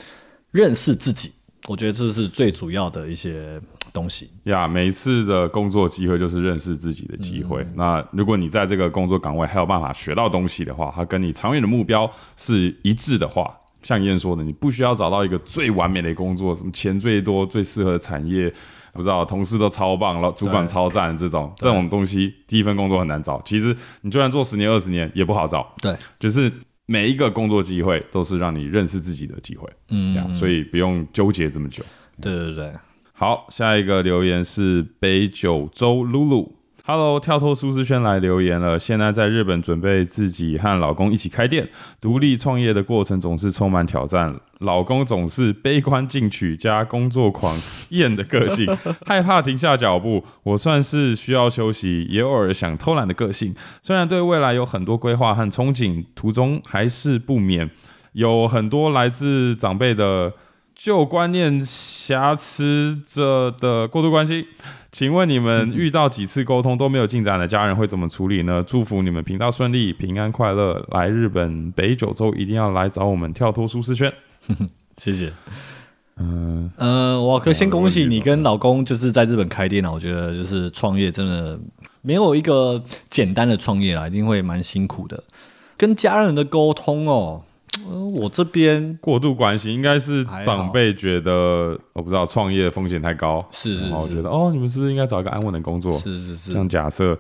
[0.50, 1.32] 认识自己。
[1.68, 3.60] 我觉得这是最主要的一些
[3.92, 4.30] 东西。
[4.44, 7.66] 呀每一次的工作机会就是认识自己的机会。
[7.74, 18.52] 那如果你在这个工作岗位还有办法学到东西的话，它跟你长远的目标是一致的话，像燕说的，你不需要找到一个最完美的工作，什么钱最多、最适合的产业，
[18.92, 23.40] 不知道同事都超棒，老主管超赞，这种这种东西，第一份工作很难找。
[23.44, 25.74] 其实你就算做十年、二十年也不好找。
[25.80, 26.52] 对，就是
[26.86, 31.84] 每一个工作机会都是让你认识自己的机会，嗯，这样，所以不用纠结这么久。
[32.20, 32.72] 对对对，
[33.12, 36.59] 好，下一个留言是北九州露露。
[36.82, 38.78] Hello，跳脱舒适圈来留言了。
[38.78, 41.68] 现在在日本准备自己和老公一起开店，
[42.00, 44.34] 独立创业的过程总是充满挑战。
[44.60, 47.56] 老公总是悲观进取加工作狂
[47.90, 48.66] 厌的个性，
[49.06, 50.24] 害怕停下脚步。
[50.42, 53.54] 我算是需要休息，也偶尔想偷懒的个性。
[53.82, 57.70] 虽然对未来有很多规划和憧憬，途中还是不免
[58.12, 60.32] 有很多来自长辈的
[60.82, 64.46] 旧观念瑕疵着的过度关心。
[64.90, 68.64] 请问你们遇到几次沟通都没有进展的家人会怎么处理呢？
[68.66, 70.82] 祝福你们频道顺利、平安快乐。
[70.92, 74.10] 来日本北九州一定要来找我们跳脱舒适圈。
[74.96, 75.30] 谢谢。
[76.16, 79.92] 嗯呃，我可先恭喜你跟老公就是在日本开店了。
[79.92, 81.60] 我觉得就是创业真的
[82.00, 85.22] 没有一个简单的创业啦，一定会蛮辛苦的。
[85.76, 87.42] 跟家人的沟通哦，
[87.86, 95.98] 呃，我这边过度关心应该是长辈觉得我不知道创业风险太高，是是然后觉得哦，你们是不是应该找一个安稳的工作？
[95.98, 97.16] 是是是这样假设，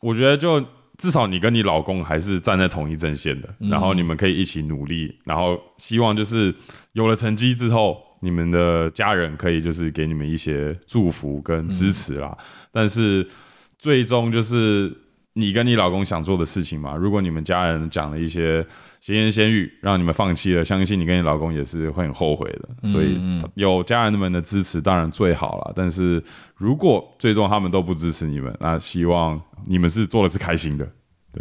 [0.00, 0.62] 我觉得就
[0.96, 6.54] 至少你跟你老公还是站在同一阵线的，嗯然后你们可以一起努力，然后希望就是
[6.92, 12.36] 有了成绩之后，你们的家人可以就是给你们一些祝福跟支持啦。
[12.38, 13.24] 嗯但是
[13.78, 14.92] 最终就是
[15.34, 16.96] 你跟你老公想做的事情嘛。
[16.96, 18.66] 如果你们家人讲了一些
[19.04, 22.88] 闲言闲语，让你们放弃了，相信你跟你老公也是会很后悔的。
[22.88, 23.20] 所以
[23.52, 25.72] 有家人们的支持当然最好了。
[25.76, 26.24] 但是
[26.56, 30.90] 如果最终他们都不支持你们，那希望你们是做的是开心的。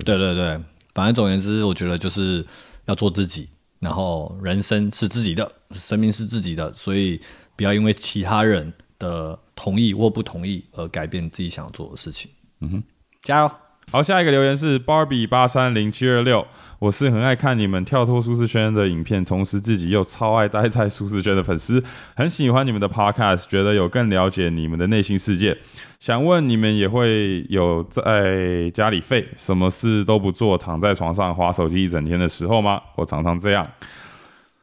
[0.04, 0.60] 对对对，
[0.94, 2.46] 反正总而言之，我觉得就是
[2.84, 3.48] 要做自己，
[3.80, 7.18] 然后人生是自己的，生命是自己的，所以
[7.56, 12.30] 不要因为其他人的同意或不同意而改变自己想做的事情。
[12.60, 12.84] 嗯哼，
[13.22, 13.52] 加油！
[13.92, 16.46] 好，下一个留言是 Barbie 八三零七二六。
[16.80, 21.82] 我是很爱看你们跳脱舒适圈的影片，同时自己又超爱待在舒适圈的粉丝，
[22.16, 25.58] 很喜欢你们的 Podcast，觉得有更了解你们的内心世界。
[26.00, 32.82] 想问你们也会有在家里废，什么事都不做，躺在床上划手机一整天的时候吗？
[32.96, 33.66] 我常常这样。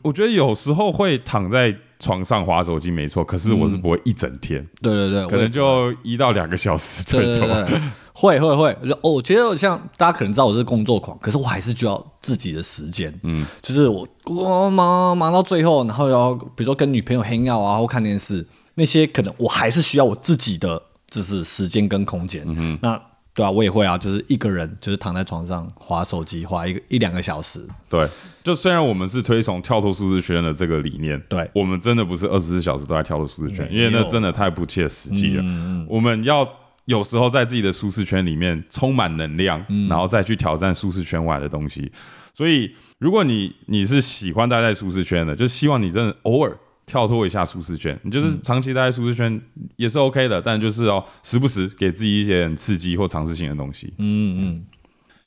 [0.02, 7.46] 我觉得有时候会躺在床上划手机没错，可是我是不会一整天，对对对，可能就一到两个小时对最多。
[7.46, 7.80] 对对对，
[8.12, 13.12] 会会会，哦，我觉得像大家可能知道我是工作狂，可是我还是需要自己的时间。
[13.22, 22.42] 嗯，就是我我忙忙到最后，然后要比如说跟女朋友 hang out 啊，或看电视，那些可能我还是需要我自己的就是时间跟空间。
[22.46, 23.00] 嗯那
[23.32, 27.64] 对啊，我也会啊，就是一个人就是躺在床上划手机，划一个一两个小时。
[27.88, 28.08] 对，
[28.42, 35.44] 就虽然我们是推崇跳脱舒适圈的这个理念，对我们真的不是二十四小时都在跳脱舒适圈，因为那真的太不切实际了。
[35.88, 36.46] 我们要
[36.86, 41.90] 有时候在自己的舒适圈里面充满能量，然后再去挑战舒适圈外的东西。
[42.34, 46.56] 所以，如果你你是喜欢待在舒适圈的，就希望你真的偶尔
[46.90, 47.96] 跳脱一下舒适圈。
[48.02, 49.40] 你就是长期待在舒适圈
[49.76, 53.94] 也是 OK 的，但就是哦，时不时给自己一些很刺激或尝试性的东西。
[53.98, 54.64] 嗯嗯，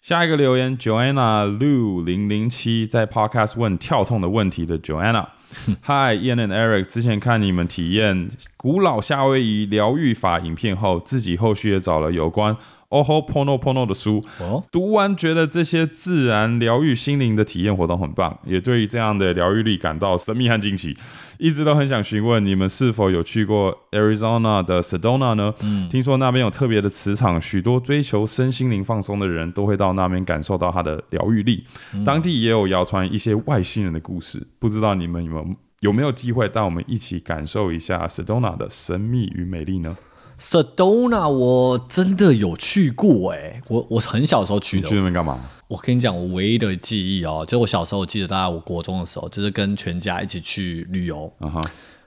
[0.02, 5.28] 下一个留言，Joanna Lu 零零七在 Podcast 问跳痛的问题的 Joanna。
[5.86, 12.58] Hi Ian and Eric，之前看你们体验古老夏威夷疗愈法影片后，自己后续也找了有关
[12.90, 20.98] Oho Pono Pono 的书，哦，读完觉得这些自然疗愈心灵的体验活动很棒，也对于这样的疗愈力感到神秘和惊奇。
[21.44, 25.54] 一直都很想询问你们是否有去过 Arizona 的 Sedona 呢？
[25.90, 31.66] 听说那边有特别的磁场，许多追求身心灵放松的人都会到那边感受到它的疗愈力。
[32.06, 39.98] 当地也有谣传一些外星人的故事，不知道你们有没有有没有机会带我们一起感受一下 Sedona 的神秘与美丽呢？
[40.44, 44.84] Sedona 我真的有去过哎、我我很小时候去的。
[44.84, 45.40] 你去，那边干嘛？
[45.70, 51.62] 我跟你讲，我唯一的记忆哦，就我小时候，我记得大概我国中的时候，就是跟全家一起去旅游，啊哈，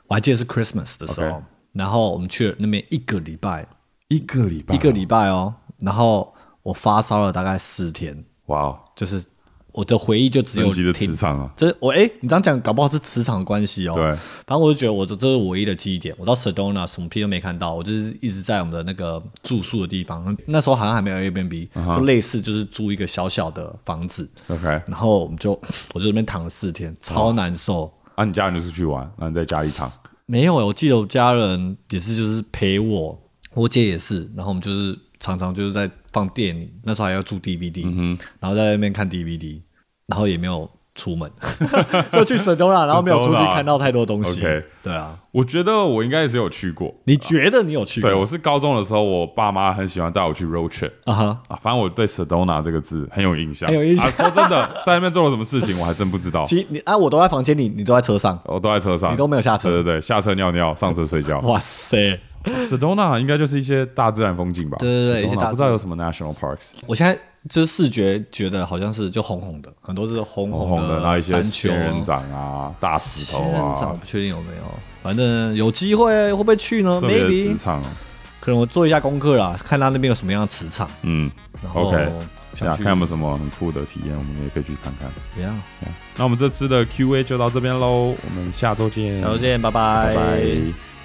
[0.07, 3.67] 我还记得是 Christmas 的时候然后我们去了那边一个礼拜，
[4.09, 6.33] 一个礼拜，一个礼拜哦，然后
[6.63, 9.25] 我发烧了大概四天，哇哦，就是
[9.77, 11.53] 我的回忆就只有的磁场啊！
[11.55, 13.93] 这我哎、你这样讲，搞不好是磁场的关系哦。
[13.95, 14.03] 对，
[14.47, 16.15] 反正我就觉得我这这是唯一的记忆点。
[16.19, 20.35] 我到 Sedona 什么屁都没看到，我就是一直在我们的那个住宿的地方。
[20.47, 25.53] 那时候好像还没有 Airbnb，、就类似就是租一个小小的房子，OK，然后我们就
[25.93, 27.93] 我就在那边躺了四天，超难受。
[28.15, 29.93] 啊，你家人就出去玩，然后你在家里躺，
[30.25, 33.21] 没有欸，我记得我家人也是就是陪我，
[33.53, 37.85] 我姐也是，然后我们就是常常就是在放电影，那时候还要住 DVD，、
[38.41, 39.61] 然后在那边看 DVD，
[40.07, 41.31] 然后也没有出门，
[42.13, 44.41] 就去 Sedona，然后没有出去看到太多东西。
[44.41, 46.95] OK 对啊，我觉得我应该也是有去过。
[47.05, 48.09] 你觉得你有去过？
[48.09, 54.11] 对我是高中的时候，我爸妈很喜欢带我去 road trip 啊哈，啊，反正我对 Sedona 这个字很有印象，很有印象啊。
[54.13, 56.45] 说真的，在那边做了什么事情，我还真不知道。
[56.49, 58.39] 其实你啊，我都在房间里，你都在车上。
[58.45, 61.41] 我都在车上，你都没有下车对对对，下车尿尿，上车睡觉。
[61.41, 64.77] 哇塞！Sedona 应该就是一些大自然风景吧？
[64.79, 74.63] 对对对一些大自然不知道有什么 national parks，我现在就是视觉觉得好像是就红红的，很多是红的红红的，那一些仙人掌啊、大石头仙人掌不确定有没有，
[75.03, 77.57] 反正有机会会不会去呢？maybe。
[78.39, 81.29] 可能我做一下功课啦，看他那边有什么样的磁场，嗯
[81.61, 82.13] 然后，OK，
[82.55, 85.11] 想看有没有什么很酷的体验，我们也可以去看看。
[85.35, 85.63] 怎样？
[86.17, 90.96] 那我们这次的 Q&A 就到这边喽，我们下周见，下周见，拜拜拜。